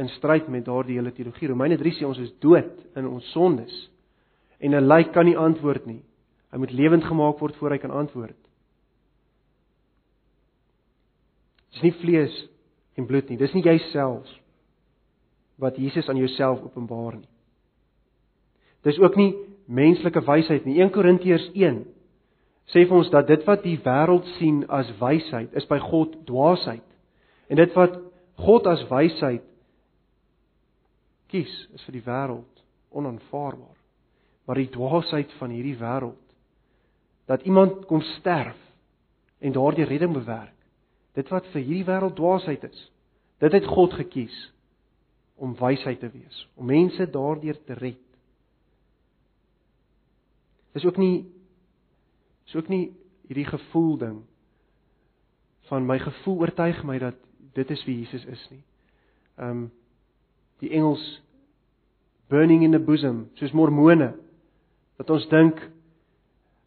in 0.00 0.08
stryd 0.16 0.48
met 0.50 0.66
daardie 0.66 0.98
hele 0.98 1.12
teologie. 1.14 1.48
Romeine 1.52 1.78
3 1.78 2.00
sê 2.00 2.06
ons 2.08 2.18
is 2.18 2.32
dood 2.42 2.80
in 2.98 3.06
ons 3.06 3.30
sondes. 3.32 3.72
En 4.58 4.74
'n 4.74 4.86
lijk 4.86 5.12
kan 5.12 5.24
nie 5.24 5.36
antwoord 5.36 5.86
nie. 5.86 6.02
Hy 6.50 6.58
moet 6.58 6.72
lewend 6.72 7.04
gemaak 7.04 7.38
word 7.38 7.56
voor 7.56 7.70
hy 7.70 7.78
kan 7.78 7.90
antwoord. 7.90 8.36
Dis 11.72 11.82
nie 11.82 11.92
vlees 11.92 12.48
en 12.96 13.06
bloed 13.06 13.28
nie. 13.28 13.38
Dis 13.38 13.54
nie 13.54 13.62
jouself 13.62 14.28
wat 15.56 15.76
Jesus 15.76 16.08
aan 16.08 16.16
jouself 16.16 16.62
openbaar 16.62 17.16
nie. 17.16 17.28
Dis 18.82 18.98
ook 18.98 19.16
nie 19.16 19.34
menslike 19.66 20.22
wysheid 20.26 20.64
nie. 20.66 20.80
1 20.80 20.92
Korintiërs 20.94 21.50
1 21.54 21.82
sê 22.72 22.84
vir 22.86 22.96
ons 22.96 23.10
dat 23.12 23.26
dit 23.28 23.42
wat 23.46 23.64
die 23.64 23.78
wêreld 23.84 24.26
sien 24.38 24.62
as 24.72 24.90
wysheid, 25.00 25.52
is 25.58 25.66
by 25.68 25.78
God 25.82 26.14
dwaasheid. 26.28 26.86
En 27.50 27.58
dit 27.58 27.74
wat 27.76 27.98
God 28.40 28.68
as 28.70 28.84
wysheid 28.88 29.44
kies, 31.32 31.52
is 31.74 31.84
vir 31.88 31.96
die 31.98 32.06
wêreld 32.06 32.62
onaanvaarbaar. 32.92 33.78
Maar 34.46 34.60
die 34.60 34.72
dwaasheid 34.72 35.32
van 35.38 35.54
hierdie 35.54 35.78
wêreld 35.80 36.18
dat 37.30 37.44
iemand 37.46 37.84
kom 37.86 38.02
sterf 38.18 38.58
en 39.40 39.54
daardie 39.54 39.86
redding 39.86 40.12
bewerk. 40.12 40.56
Dit 41.14 41.30
wat 41.30 41.46
vir 41.52 41.62
hierdie 41.62 41.86
wêreld 41.86 42.16
dwaasheid 42.18 42.64
is. 42.66 42.80
Dit 43.40 43.54
het 43.54 43.66
God 43.66 43.94
gekies 43.96 44.34
om 45.42 45.54
wysheid 45.58 46.00
te 46.00 46.10
wees, 46.12 46.42
om 46.54 46.68
mense 46.70 47.06
daardeur 47.10 47.58
te 47.66 47.74
red. 47.78 48.02
Dis 50.72 50.84
ook 50.88 50.96
nie 51.00 51.26
is 52.46 52.56
ook 52.56 52.68
nie 52.68 52.92
hierdie 53.28 53.46
gevoel 53.48 53.96
ding 54.00 54.22
van 55.70 55.86
my 55.86 55.98
gevoel 56.02 56.42
oortuig 56.44 56.82
my 56.84 56.98
dat 56.98 57.16
dit 57.56 57.70
is 57.70 57.84
wie 57.86 57.98
Jesus 58.02 58.24
is 58.26 58.42
nie. 58.50 58.64
Um 59.38 59.70
die 60.62 60.70
Engels 60.70 61.02
burning 62.30 62.62
in 62.62 62.72
the 62.72 62.78
bosom, 62.78 63.26
soos 63.34 63.52
mormone 63.52 64.12
dat 65.00 65.10
ons 65.10 65.24
dink 65.30 65.58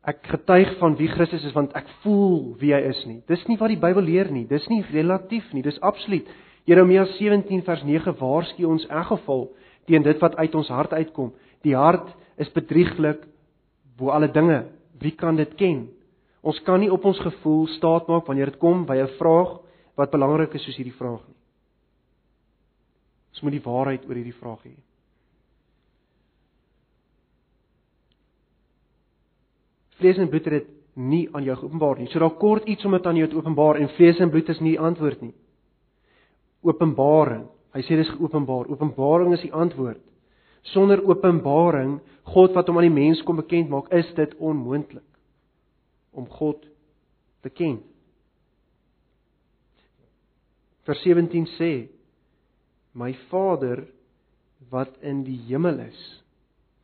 ek 0.05 0.25
getuig 0.29 0.75
van 0.77 0.97
wie 0.99 1.07
Christus 1.09 1.45
is 1.47 1.55
want 1.55 1.73
ek 1.77 1.87
voel 2.03 2.55
wie 2.61 2.73
hy 2.75 2.81
is 2.89 3.01
nie. 3.09 3.21
Dis 3.29 3.45
nie 3.49 3.57
wat 3.57 3.73
die 3.73 3.81
Bybel 3.81 4.05
leer 4.05 4.29
nie. 4.31 4.45
Dis 4.49 4.67
nie 4.69 4.83
relatief 4.91 5.47
nie. 5.53 5.63
Dis 5.65 5.79
absoluut. 5.81 6.27
Jeremia 6.69 7.05
17 7.17 7.63
vers 7.65 7.85
9 7.85 8.13
waarsku 8.19 8.65
ons 8.69 8.85
in 8.85 9.07
geval 9.09 9.47
teen 9.85 10.05
dit 10.05 10.21
wat 10.21 10.35
uit 10.37 10.55
ons 10.57 10.69
hart 10.73 10.93
uitkom. 10.93 11.31
Die 11.65 11.75
hart 11.77 12.09
is 12.41 12.51
bedrieglik 12.53 13.23
bo 13.97 14.09
alle 14.09 14.31
dinge. 14.31 14.65
Wie 14.99 15.15
kan 15.15 15.35
dit 15.35 15.55
ken? 15.59 15.87
Ons 16.45 16.59
kan 16.63 16.79
nie 16.79 16.91
op 16.91 17.05
ons 17.05 17.19
gevoel 17.19 17.67
staatmaak 17.67 18.27
wanneer 18.27 18.53
dit 18.53 18.59
kom 18.59 18.85
by 18.85 18.97
'n 19.01 19.17
vraag 19.17 19.59
wat 19.95 20.11
belangrik 20.11 20.53
is 20.53 20.63
soos 20.63 20.77
hierdie 20.77 20.97
vraag 20.97 21.23
nie. 21.27 21.35
Ons 23.31 23.41
moet 23.41 23.51
die 23.51 23.63
waarheid 23.63 24.05
oor 24.07 24.15
hierdie 24.15 24.39
vraag 24.39 24.63
hê. 24.63 24.75
Vlees 29.99 30.17
en 30.17 30.29
bloed 30.29 30.45
het 30.45 30.53
dit 30.53 30.69
nie 30.95 31.27
aan 31.35 31.43
jou 31.43 31.55
geopenbaar 31.55 31.99
nie. 31.99 32.07
So 32.07 32.19
daar 32.19 32.37
kort 32.39 32.67
iets 32.67 32.85
om 32.85 32.91
dit 32.91 33.05
aan 33.05 33.15
jou 33.15 33.27
te 33.27 33.35
openbaar 33.35 33.75
en 33.75 33.89
vlees 33.89 34.19
en 34.19 34.29
bloed 34.29 34.49
is 34.49 34.61
nie 34.63 34.75
die 34.75 34.79
antwoord 34.79 35.21
nie. 35.21 35.33
Openbaring. 36.63 37.47
Hy 37.75 37.81
sê 37.83 37.97
dis 37.99 38.09
geopenbaar. 38.15 38.69
Openbaring 38.71 39.33
is 39.33 39.43
die 39.43 39.53
antwoord. 39.53 39.99
Sonder 40.73 41.03
openbaring, 41.05 41.99
God 42.33 42.55
wat 42.57 42.69
hom 42.69 42.79
aan 42.79 42.87
die 42.87 42.95
mens 42.95 43.21
kom 43.25 43.37
bekend 43.37 43.69
maak, 43.69 43.91
is 43.93 44.07
dit 44.17 44.33
onmoontlik 44.41 45.05
om 46.15 46.25
God 46.31 46.63
te 47.45 47.51
ken. 47.53 47.77
Vers 50.85 51.01
17 51.03 51.45
sê: 51.57 51.71
My 52.95 53.11
Vader 53.29 53.83
wat 54.71 54.95
in 55.05 55.23
die 55.27 55.37
hemel 55.49 55.83
is, 55.85 56.01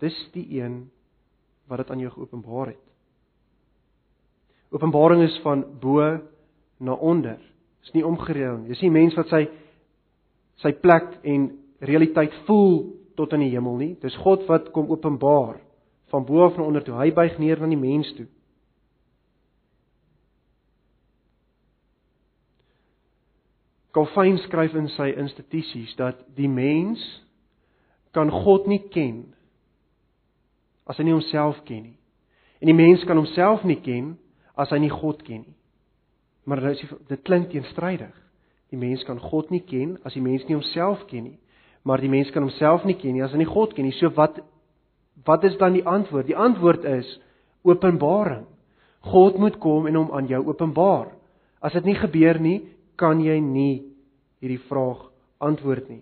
dis 0.02 0.18
die 0.36 0.46
een 0.60 0.84
wat 1.70 1.84
dit 1.84 1.92
aan 1.94 2.02
jou 2.04 2.12
geopenbaar 2.12 2.74
het. 2.74 2.88
Openbaring 4.72 5.24
is 5.24 5.38
van 5.44 5.64
bo 5.82 6.04
na 6.80 6.94
onder. 6.94 7.40
Dis 7.82 7.94
nie 7.96 8.06
omgedraai 8.06 8.62
nie. 8.62 8.72
Dis 8.72 8.84
nie 8.84 8.94
mens 8.94 9.18
wat 9.18 9.32
sy 9.32 9.46
sy 10.62 10.72
plek 10.78 11.16
en 11.26 11.48
realiteit 11.82 12.36
voel 12.46 12.84
tot 13.22 13.38
in 13.38 13.46
die 13.46 13.54
hemel 13.54 13.78
nie. 13.78 13.94
Dis 14.02 14.18
God 14.26 14.48
wat 14.50 14.72
kom 14.74 14.90
openbaar 14.90 15.60
van 16.12 16.26
bo 16.26 16.44
af 16.46 16.58
na 16.58 16.66
onder 16.66 16.84
toe. 16.84 16.98
Hy 16.98 17.12
buig 17.16 17.38
neer 17.40 17.62
na 17.62 17.70
die 17.70 17.80
mens 17.80 18.10
toe. 18.18 18.28
Calvin 23.92 24.38
skryf 24.40 24.74
in 24.80 24.88
sy 24.96 25.12
instituties 25.20 25.94
dat 26.00 26.20
die 26.38 26.50
mens 26.50 27.02
kan 28.16 28.32
God 28.32 28.68
nie 28.72 28.82
ken 28.92 29.26
as 30.88 31.00
hy 31.00 31.08
nie 31.08 31.16
homself 31.16 31.60
ken 31.68 31.84
nie. 31.90 31.98
En 32.64 32.72
die 32.72 32.78
mens 32.78 33.04
kan 33.08 33.20
homself 33.20 33.66
nie 33.68 33.80
ken 33.84 34.14
as 34.60 34.72
hy 34.72 34.80
nie 34.84 34.92
God 34.92 35.24
ken 35.28 35.44
nie. 35.44 35.58
Maar 36.48 36.64
nou 36.64 36.74
dit 37.08 37.24
klink 37.28 37.52
teenstrydig. 37.52 38.16
Die 38.72 38.80
mens 38.80 39.04
kan 39.08 39.20
God 39.20 39.52
nie 39.52 39.64
ken 39.68 39.98
as 40.08 40.16
die 40.16 40.24
mens 40.24 40.48
nie 40.48 40.56
homself 40.56 41.04
ken 41.12 41.28
nie. 41.28 41.40
Maar 41.84 42.02
die 42.04 42.10
mens 42.10 42.30
kan 42.32 42.46
homself 42.46 42.86
nie 42.86 42.98
ken 43.00 43.16
nie 43.18 43.24
as 43.26 43.34
hy 43.34 43.42
nie 43.42 43.50
God 43.50 43.74
ken 43.74 43.88
nie. 43.88 43.96
So 43.98 44.12
wat 44.18 44.40
wat 45.26 45.44
is 45.46 45.58
dan 45.62 45.76
die 45.78 45.86
antwoord? 45.86 46.26
Die 46.30 46.38
antwoord 46.38 46.86
is 46.90 47.08
openbaring. 47.68 48.46
God 49.06 49.38
moet 49.38 49.58
kom 49.62 49.88
en 49.90 49.98
hom 49.98 50.14
aan 50.14 50.30
jou 50.30 50.42
openbaar. 50.48 51.12
As 51.62 51.74
dit 51.78 51.86
nie 51.90 51.98
gebeur 51.98 52.40
nie, 52.42 52.58
kan 52.98 53.22
jy 53.22 53.38
nie 53.42 53.84
hierdie 54.42 54.62
vraag 54.70 55.08
antwoord 55.42 55.90
nie. 55.90 56.02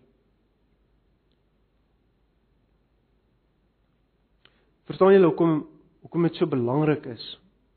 Verstaan 4.90 5.14
julle 5.14 5.30
hoekom 5.30 5.62
hoekom 6.00 6.26
dit 6.26 6.40
so 6.40 6.48
belangrik 6.50 7.06
is 7.12 7.24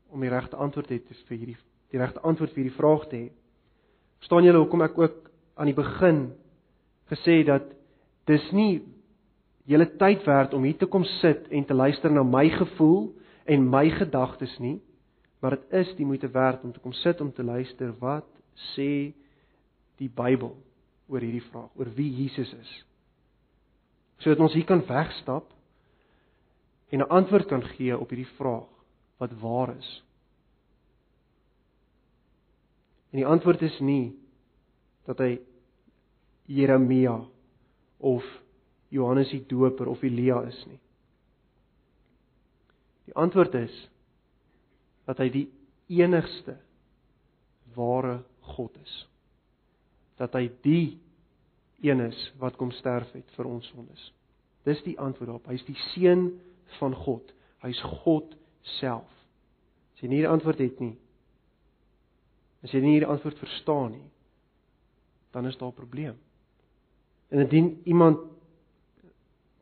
om 0.09 0.23
die 0.23 0.31
regte 0.31 0.57
antwoord 0.57 0.87
te 0.89 0.95
hê 0.95 1.17
vir 1.27 1.37
hierdie 1.37 1.59
die 1.93 1.99
regte 2.01 2.23
antwoord 2.25 2.55
vir 2.55 2.63
hierdie 2.63 2.77
vraag 2.77 3.03
te 3.11 3.19
hê? 3.19 3.27
Verstaan 4.23 4.47
julle 4.47 4.63
hoekom 4.63 4.81
ek 4.87 4.97
ook 4.97 5.19
aan 5.59 5.69
die 5.69 5.77
begin 5.77 6.21
gesê 7.11 7.43
dat 7.45 7.67
dis 8.29 8.45
nie 8.55 8.81
julle 9.69 9.87
tyd 9.99 10.23
werd 10.27 10.53
om 10.53 10.63
hier 10.63 10.77
te 10.79 10.89
kom 10.91 11.05
sit 11.19 11.47
en 11.51 11.65
te 11.65 11.75
luister 11.75 12.11
na 12.11 12.23
my 12.23 12.47
gevoel 12.49 13.11
en 13.45 13.69
my 13.69 13.89
gedagtes 13.95 14.55
nie, 14.59 14.77
maar 15.43 15.57
dit 15.57 15.75
is 15.83 15.91
die 15.97 16.07
moeite 16.07 16.29
werd 16.31 16.63
om 16.63 16.71
te 16.71 16.79
kom 16.83 16.93
sit 17.03 17.21
om 17.21 17.31
te 17.35 17.43
luister 17.43 17.91
wat 17.99 18.27
sê 18.73 19.11
die 19.99 20.09
Bybel 20.09 20.55
oor 21.11 21.23
hierdie 21.23 21.43
vraag, 21.49 21.71
oor 21.75 21.91
wie 21.95 22.09
Jesus 22.15 22.51
is. 22.55 22.71
Sodat 24.23 24.43
ons 24.45 24.55
hier 24.55 24.67
kan 24.67 24.83
wegstap 24.87 25.51
en 26.89 27.01
'n 27.01 27.09
antwoord 27.09 27.47
kan 27.47 27.63
gee 27.75 27.97
op 27.97 28.09
hierdie 28.09 28.35
vraag 28.37 28.69
wat 29.17 29.31
waar 29.41 29.75
is. 29.77 30.03
En 33.11 33.19
die 33.19 33.27
antwoord 33.27 33.61
is 33.61 33.79
nie 33.79 34.15
dat 35.05 35.19
hy 35.19 35.39
Jeremia 36.45 37.19
of 38.03 38.25
Johannes 38.93 39.31
die 39.31 39.45
Doper 39.47 39.89
of 39.89 40.03
Elia 40.03 40.41
is 40.49 40.59
nie. 40.67 40.79
Die 43.07 43.15
antwoord 43.19 43.55
is 43.63 43.73
dat 45.07 45.19
hy 45.19 45.31
die 45.31 45.47
enigste 45.91 46.57
ware 47.75 48.21
God 48.53 48.75
is 48.83 49.01
dat 50.23 50.35
hy 50.37 50.47
die 50.65 50.99
een 51.83 51.99
is 52.05 52.19
wat 52.39 52.57
kom 52.59 52.71
sterf 52.71 53.11
het 53.15 53.29
vir 53.35 53.49
ons 53.49 53.67
sondes. 53.73 54.11
Dis 54.63 54.79
die 54.85 54.95
antwoord 55.01 55.31
daarop. 55.33 55.49
Hy's 55.51 55.65
die 55.67 55.77
seun 55.91 56.29
van 56.79 56.95
God. 56.95 57.33
Hy's 57.63 57.81
God 58.03 58.35
self. 58.79 59.09
As 59.93 60.03
jy 60.03 60.11
nie 60.11 60.21
die 60.23 60.29
antwoord 60.31 60.61
het 60.63 60.79
nie, 60.83 60.93
as 62.63 62.71
jy 62.71 62.79
nie 62.83 63.01
die 63.03 63.09
antwoord 63.09 63.41
verstaan 63.41 63.97
nie, 63.97 64.07
dan 65.35 65.49
is 65.49 65.57
daar 65.59 65.73
'n 65.73 65.75
probleem. 65.81 66.15
En 67.33 67.39
indien 67.39 67.81
iemand 67.83 68.19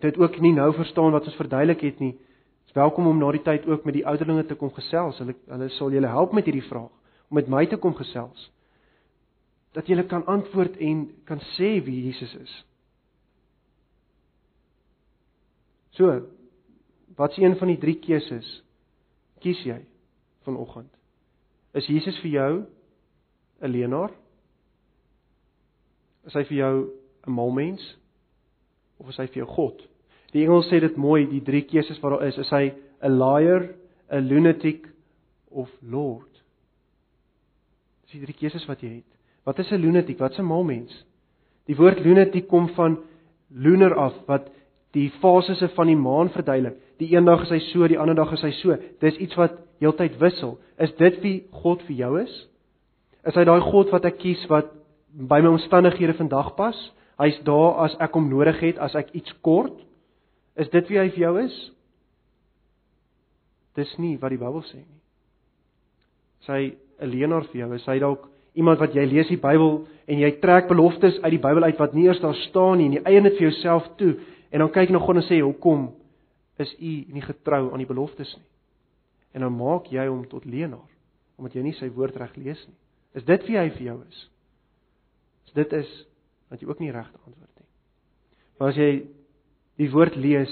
dit 0.04 0.18
ook 0.18 0.40
nie 0.40 0.52
nou 0.54 0.74
verstaan 0.76 1.12
wat 1.12 1.26
ons 1.26 1.36
verduidelik 1.40 1.82
het 1.82 2.00
nie, 2.00 2.18
is 2.68 2.74
welkom 2.76 3.08
om 3.08 3.18
na 3.18 3.30
die 3.32 3.42
tyd 3.46 3.66
ook 3.66 3.86
met 3.88 3.96
die 3.96 4.04
ouderlinge 4.08 4.44
te 4.46 4.58
kom 4.60 4.74
gesels. 4.76 5.22
Hulle 5.24 5.38
hulle 5.48 5.70
sal 5.78 5.94
julle 5.96 6.12
help 6.12 6.36
met 6.36 6.50
hierdie 6.50 6.68
vraag 6.68 6.92
om 7.30 7.40
met 7.40 7.48
my 7.48 7.64
te 7.72 7.80
kom 7.80 7.96
gesels 7.96 8.50
dat 9.72 9.88
jy 9.88 10.04
kan 10.04 10.26
antwoord 10.28 10.76
en 10.84 11.06
kan 11.24 11.40
sê 11.56 11.78
wie 11.86 12.02
Jesus 12.04 12.34
is. 12.36 12.56
So, 15.96 16.28
wat 17.16 17.32
is 17.32 17.40
een 17.40 17.56
van 17.56 17.72
die 17.72 17.80
drie 17.80 17.96
keuses 18.04 18.50
kies 19.40 19.64
jy 19.64 19.80
vanoggend? 20.44 20.92
Is 21.72 21.88
Jesus 21.88 22.20
vir 22.20 22.32
jou 22.32 22.66
'n 23.62 23.72
leenaar? 23.72 24.12
Is 26.28 26.34
hy 26.34 26.44
vir 26.44 26.58
jou 26.58 27.01
'n 27.28 27.32
malmens 27.32 27.98
of 29.00 29.10
is 29.10 29.18
hy 29.18 29.28
vir 29.28 29.44
jou 29.44 29.48
God? 29.48 29.82
Die 30.34 30.46
Engels 30.46 30.70
sê 30.72 30.80
dit 30.80 30.98
mooi, 30.98 31.26
die 31.28 31.44
drie 31.44 31.64
keuses 31.68 32.00
wat 32.02 32.12
daar 32.12 32.28
is, 32.28 32.38
is 32.38 32.50
hy 32.50 32.74
'n 33.04 33.18
liar, 33.18 33.74
'n 34.12 34.28
lunatic 34.28 34.88
of 35.50 35.70
lord? 35.82 36.30
Dis 38.04 38.20
die 38.20 38.26
drie 38.26 38.36
keuses 38.36 38.68
wat 38.68 38.82
jy 38.82 38.90
het. 39.02 39.12
Wat 39.46 39.60
is 39.60 39.72
'n 39.72 39.82
lunatic? 39.82 40.20
Wat 40.20 40.38
'n 40.38 40.46
mal 40.46 40.64
mens? 40.64 41.06
Die 41.68 41.76
woord 41.76 42.00
lunatic 42.00 42.48
kom 42.48 42.70
van 42.70 43.00
lunar 43.50 43.96
af 43.96 44.14
wat 44.28 44.50
die 44.92 45.10
fasisse 45.22 45.70
van 45.76 45.88
die 45.88 45.96
maan 45.96 46.30
verduidelik. 46.30 46.78
Die 46.98 47.16
een 47.16 47.26
dag 47.26 47.42
is 47.42 47.50
hy 47.50 47.60
so, 47.72 47.88
die 47.88 48.00
ander 48.00 48.16
dag 48.16 48.32
is 48.32 48.42
hy 48.42 48.52
so. 48.52 48.78
Dis 49.00 49.18
iets 49.18 49.36
wat 49.36 49.58
heeltyd 49.80 50.18
wissel. 50.20 50.58
Is 50.78 50.94
dit 51.00 51.22
wie 51.24 51.36
God 51.64 51.82
vir 51.88 51.96
jou 51.96 52.22
is? 52.22 52.48
Is 53.26 53.36
hy 53.36 53.46
daai 53.48 53.62
God 53.62 53.92
wat 53.92 54.06
ek 54.06 54.20
kies 54.22 54.44
wat 54.50 54.74
by 55.12 55.42
my 55.42 55.54
omstandighede 55.56 56.14
vandag 56.20 56.56
pas? 56.56 56.78
Hy's 57.22 57.38
daar 57.46 57.84
as 57.86 57.96
ek 58.02 58.16
hom 58.18 58.30
nodig 58.32 58.58
het, 58.64 58.80
as 58.82 58.96
ek 58.98 59.12
iets 59.18 59.34
kort. 59.46 59.78
Is 60.58 60.70
dit 60.74 60.90
wie 60.90 61.00
hy 61.00 61.10
vir 61.14 61.26
jou 61.28 61.36
is? 61.44 61.58
Dis 63.78 63.92
nie 64.02 64.16
wat 64.20 64.34
die 64.34 64.42
Bybel 64.42 64.64
sê 64.68 64.82
nie. 64.82 65.00
Sy 66.48 66.60
'n 67.02 67.10
leenaar 67.10 67.46
vir 67.52 67.62
jou, 67.62 67.74
is 67.76 67.86
hy 67.86 68.00
dalk 68.00 68.28
iemand 68.54 68.80
wat 68.80 68.96
jy 68.96 69.06
lees 69.06 69.30
die 69.32 69.40
Bybel 69.40 69.86
en 70.08 70.20
jy 70.20 70.32
trek 70.42 70.68
beloftes 70.68 71.20
uit 71.24 71.32
die 71.32 71.42
Bybel 71.42 71.64
uit 71.64 71.80
wat 71.80 71.94
nie 71.94 72.08
eers 72.08 72.20
daar 72.20 72.36
staan 72.50 72.78
nie 72.78 72.90
en 72.90 72.94
jy 72.94 73.04
eien 73.06 73.24
dit 73.24 73.38
vir 73.38 73.50
jouself 73.50 73.88
toe 73.98 74.16
en 74.52 74.60
dan 74.60 74.72
kyk 74.72 74.90
jy 74.90 74.94
na 74.94 75.00
God 75.00 75.22
en 75.22 75.28
sê 75.28 75.40
hoekom 75.40 75.90
is 76.60 76.74
u 76.80 76.94
nie 77.14 77.24
getrou 77.24 77.72
aan 77.72 77.80
die 77.80 77.90
beloftes 77.90 78.36
nie? 78.36 78.48
En 79.34 79.42
dan 79.42 79.56
maak 79.56 79.88
jy 79.92 80.08
hom 80.08 80.26
tot 80.28 80.46
leenaar 80.46 80.90
omdat 81.38 81.56
jy 81.56 81.64
nie 81.64 81.74
sy 81.74 81.88
woord 81.90 82.18
reg 82.22 82.36
lees 82.38 82.60
nie. 82.68 82.78
Is 83.18 83.24
dit 83.26 83.48
wie 83.48 83.58
hy 83.58 83.70
vir 83.70 83.86
jou 83.88 83.98
is? 84.04 84.20
As 85.48 85.54
dit 85.58 85.74
is, 85.74 85.90
dan 86.52 86.60
jy 86.60 86.68
ook 86.68 86.82
nie 86.84 86.92
regte 86.92 87.16
antwoord 87.24 87.60
nie. 87.62 87.70
Maar 88.60 88.74
as 88.74 88.80
jy 88.80 88.90
die 89.80 89.88
woord 89.94 90.18
lees 90.20 90.52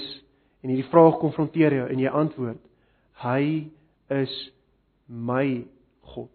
en 0.64 0.72
hierdie 0.72 0.88
vraag 0.88 1.18
konfronteer 1.20 1.76
jou 1.76 1.88
en 1.92 2.00
jy 2.00 2.12
antwoord, 2.22 2.62
hy 3.20 3.42
is 4.16 4.32
my 5.06 5.66
God, 6.14 6.32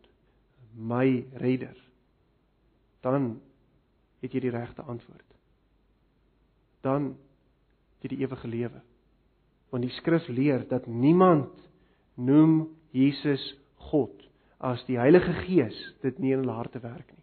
my 0.78 1.26
redder. 1.42 1.74
Dan 3.02 3.40
het 4.22 4.38
jy 4.38 4.44
die 4.46 4.54
regte 4.54 4.86
antwoord. 4.86 5.26
Dan 6.86 7.16
het 7.98 8.06
jy 8.06 8.14
die 8.14 8.22
ewige 8.22 8.52
lewe. 8.52 8.86
Want 9.74 9.90
die 9.90 9.96
skrif 9.98 10.30
leer 10.30 10.68
dat 10.70 10.86
niemand 10.86 11.58
noem 12.22 12.68
Jesus 12.94 13.42
God 13.90 14.14
as 14.62 14.86
die 14.86 15.02
Heilige 15.02 15.34
Gees 15.42 15.78
dit 16.06 16.22
nie 16.22 16.38
in 16.38 16.46
hulle 16.46 16.62
harte 16.62 16.80
werk 16.86 17.10
nie. 17.10 17.15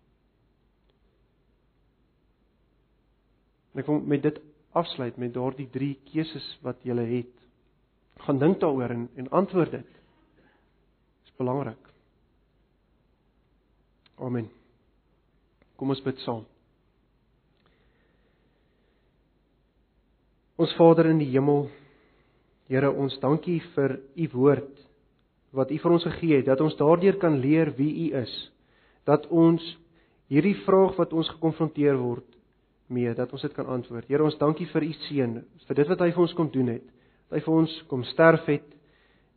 En 3.73 3.81
ek 3.81 3.89
wil 3.89 4.01
met 4.05 4.23
dit 4.23 4.41
afsluit 4.77 5.17
met 5.21 5.33
daardie 5.35 5.69
drie 5.73 5.95
keuses 6.13 6.47
wat 6.65 6.81
jy 6.85 6.97
het. 6.97 7.33
Gaan 8.27 8.39
dink 8.39 8.61
daaroor 8.61 8.91
en 8.91 9.09
en 9.17 9.31
antwoord 9.31 9.71
dit. 9.71 9.89
Dit 9.89 11.31
is 11.31 11.37
belangrik. 11.37 11.93
Amen. 14.17 14.49
Kom 15.77 15.91
ons 15.91 16.03
bid 16.05 16.19
saam. 16.23 16.45
Ons 20.57 20.75
Vader 20.79 21.09
in 21.11 21.19
die 21.19 21.33
hemel, 21.33 21.71
Here, 22.71 22.89
ons 22.89 23.19
dankie 23.21 23.59
vir 23.75 23.99
u 24.17 24.27
woord 24.33 24.79
wat 25.53 25.69
U 25.69 25.77
vir 25.83 25.93
ons 25.93 26.05
gegee 26.07 26.39
het, 26.39 26.47
dat 26.49 26.63
ons 26.65 26.77
daardeur 26.79 27.19
kan 27.21 27.35
leer 27.43 27.75
wie 27.77 27.91
U 28.07 28.23
is. 28.23 28.33
Dat 29.05 29.27
ons 29.29 29.61
hierdie 30.33 30.57
vraag 30.65 30.97
wat 30.97 31.13
ons 31.13 31.29
gekonfronteer 31.35 31.99
word 32.01 32.25
mee, 32.93 33.15
dat 33.17 33.33
ons 33.33 33.43
dit 33.43 33.55
kan 33.57 33.69
antwoord. 33.73 34.09
Here, 34.11 34.25
ons 34.25 34.39
dankie 34.41 34.69
vir 34.71 34.87
U 34.87 34.93
seun, 35.07 35.39
vir 35.69 35.79
dit 35.79 35.91
wat 35.93 36.05
hy 36.05 36.11
vir 36.13 36.25
ons 36.25 36.35
kom 36.39 36.51
doen 36.53 36.75
het. 36.75 36.85
Dat 37.29 37.39
hy 37.39 37.43
vir 37.47 37.57
ons 37.63 37.77
kom 37.91 38.05
sterf 38.13 38.45
het, 38.51 38.69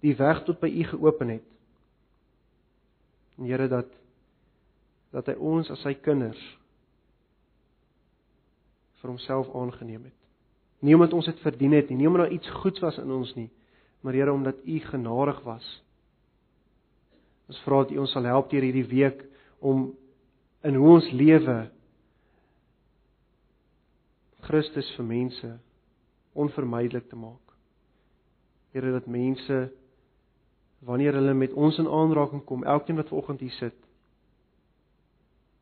die 0.04 0.14
weg 0.20 0.44
tot 0.46 0.60
by 0.62 0.70
U 0.70 0.84
geopen 0.92 1.32
het. 1.38 1.48
En 3.40 3.50
Here 3.50 3.70
dat 3.72 3.94
dat 5.16 5.30
hy 5.32 5.38
ons 5.40 5.70
as 5.72 5.80
sy 5.80 5.94
kinders 6.04 6.40
vir 9.00 9.14
homself 9.14 9.48
aangeneem 9.56 10.10
het. 10.10 10.18
Nie 10.84 10.98
omdat 10.98 11.16
ons 11.16 11.30
dit 11.30 11.40
verdien 11.40 11.72
het 11.78 11.88
nie, 11.88 12.02
nie 12.02 12.10
omdat 12.10 12.26
daar 12.26 12.36
iets 12.36 12.52
goeds 12.60 12.84
was 12.84 12.98
in 13.00 13.14
ons 13.16 13.32
nie, 13.38 13.48
maar 14.04 14.18
Here 14.18 14.34
omdat 14.36 14.60
U 14.68 14.80
genadig 14.90 15.40
was 15.48 15.70
Ons 17.50 17.62
vra 17.66 17.84
dat 17.84 17.94
U 17.94 18.02
ons 18.02 18.14
sal 18.16 18.26
help 18.30 18.50
deur 18.50 18.66
hierdie 18.66 18.88
week 18.90 19.22
om 19.62 19.90
in 20.66 20.78
hoe 20.80 20.94
ons 20.98 21.10
lewe 21.14 21.58
Christus 24.46 24.90
vir 24.98 25.08
mense 25.08 25.50
onvermydelik 26.36 27.10
te 27.10 27.18
maak. 27.20 27.56
Here 28.76 28.92
dat 28.92 29.08
mense 29.08 29.60
wanneer 30.86 31.18
hulle 31.18 31.34
met 31.34 31.54
ons 31.54 31.78
in 31.82 31.90
aanraking 31.90 32.44
kom, 32.46 32.64
elkeen 32.64 33.00
wat 33.00 33.10
vanoggend 33.10 33.42
hier 33.42 33.56
sit, 33.58 33.78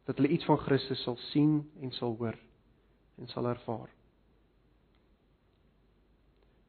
dat 0.08 0.18
hulle 0.20 0.34
iets 0.36 0.48
van 0.50 0.60
Christus 0.66 1.04
sal 1.06 1.16
sien 1.30 1.62
en 1.82 1.94
sal 1.96 2.18
hoor 2.20 2.36
en 3.22 3.30
sal 3.32 3.48
ervaar. 3.48 3.88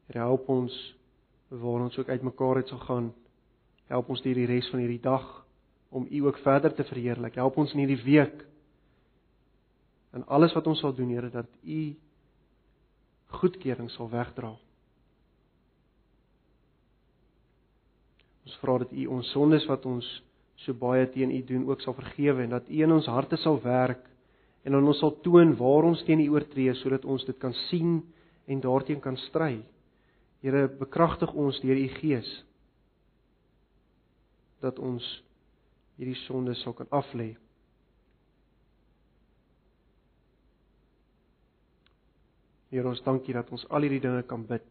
Here 0.07 0.23
help 0.23 0.47
ons 0.49 0.75
waar 1.49 1.83
ons 1.87 1.97
ook 1.97 2.09
uitmekaar 2.09 2.61
uit 2.61 2.71
sal 2.71 2.83
gaan 2.85 3.13
Help 3.91 4.09
ons 4.09 4.23
hierdie 4.25 4.47
res 4.49 4.67
van 4.73 4.81
hierdie 4.81 5.01
dag 5.01 5.25
om 5.95 6.07
U 6.09 6.25
ook 6.25 6.41
verder 6.43 6.73
te 6.73 6.85
verheerlik. 6.89 7.37
Help 7.37 7.57
ons 7.61 7.73
in 7.75 7.83
hierdie 7.83 8.01
week 8.01 8.41
in 10.15 10.23
alles 10.31 10.53
wat 10.55 10.67
ons 10.67 10.79
sal 10.79 10.95
doen, 10.95 11.11
Here, 11.11 11.29
dat 11.29 11.49
U 11.63 11.81
goedkeuring 13.35 13.89
sal 13.91 14.09
wegdra. 14.09 14.53
Ons 18.45 18.57
vra 18.61 18.77
dat 18.83 18.93
U 18.93 19.05
ons 19.17 19.31
sondes 19.33 19.65
wat 19.67 19.85
ons 19.89 20.07
so 20.63 20.73
baie 20.77 21.07
teen 21.11 21.33
U 21.35 21.41
doen 21.49 21.65
ook 21.67 21.81
sal 21.83 21.97
vergewe 21.97 22.45
en 22.45 22.55
dat 22.55 22.69
U 22.69 22.81
in 22.85 22.95
ons 22.95 23.09
harte 23.11 23.37
sal 23.41 23.59
werk 23.63 24.05
en 24.65 24.77
dan 24.77 24.87
ons 24.87 24.99
sal 25.01 25.17
toon 25.25 25.53
waar 25.59 25.89
ons 25.91 26.03
teen 26.07 26.23
U 26.23 26.29
oortree 26.37 26.73
sodat 26.79 27.05
ons 27.05 27.25
dit 27.27 27.37
kan 27.41 27.53
sien 27.67 27.99
en 28.47 28.61
daarteen 28.61 29.01
kan 29.01 29.17
stry. 29.27 29.59
Here, 30.45 30.67
bekragtig 30.69 31.33
ons 31.33 31.59
deur 31.63 31.77
U 31.77 31.87
Gees 31.99 32.29
dat 34.63 34.79
ons 34.79 35.03
hierdie 35.99 36.17
sonde 36.23 36.55
sal 36.61 36.73
kan 36.77 36.89
aflê. 36.93 37.33
Here 42.69 42.87
ons 42.89 43.03
dankie 43.05 43.35
dat 43.35 43.51
ons 43.53 43.65
al 43.69 43.85
hierdie 43.85 44.03
dinge 44.03 44.23
kan 44.27 44.45
bid 44.47 44.65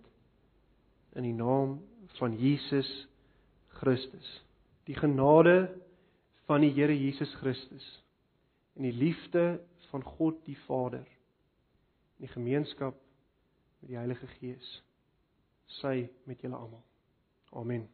in 1.14 1.26
die 1.28 1.36
naam 1.36 1.78
van 2.18 2.34
Jesus 2.38 2.88
Christus. 3.78 4.28
Die 4.88 4.96
genade 4.98 5.70
van 6.48 6.64
die 6.64 6.72
Here 6.74 6.94
Jesus 6.94 7.32
Christus 7.40 7.86
en 8.74 8.88
die 8.88 8.96
liefde 8.96 9.60
van 9.92 10.02
God 10.02 10.40
die 10.48 10.58
Vader 10.66 11.04
en 11.04 12.26
die 12.26 12.32
gemeenskap 12.34 12.98
met 13.80 13.92
die 13.92 14.00
Heilige 14.00 14.26
Gees 14.38 14.78
sy 15.80 16.08
met 16.26 16.42
julle 16.42 16.58
almal. 16.58 16.82
Amen. 17.54 17.93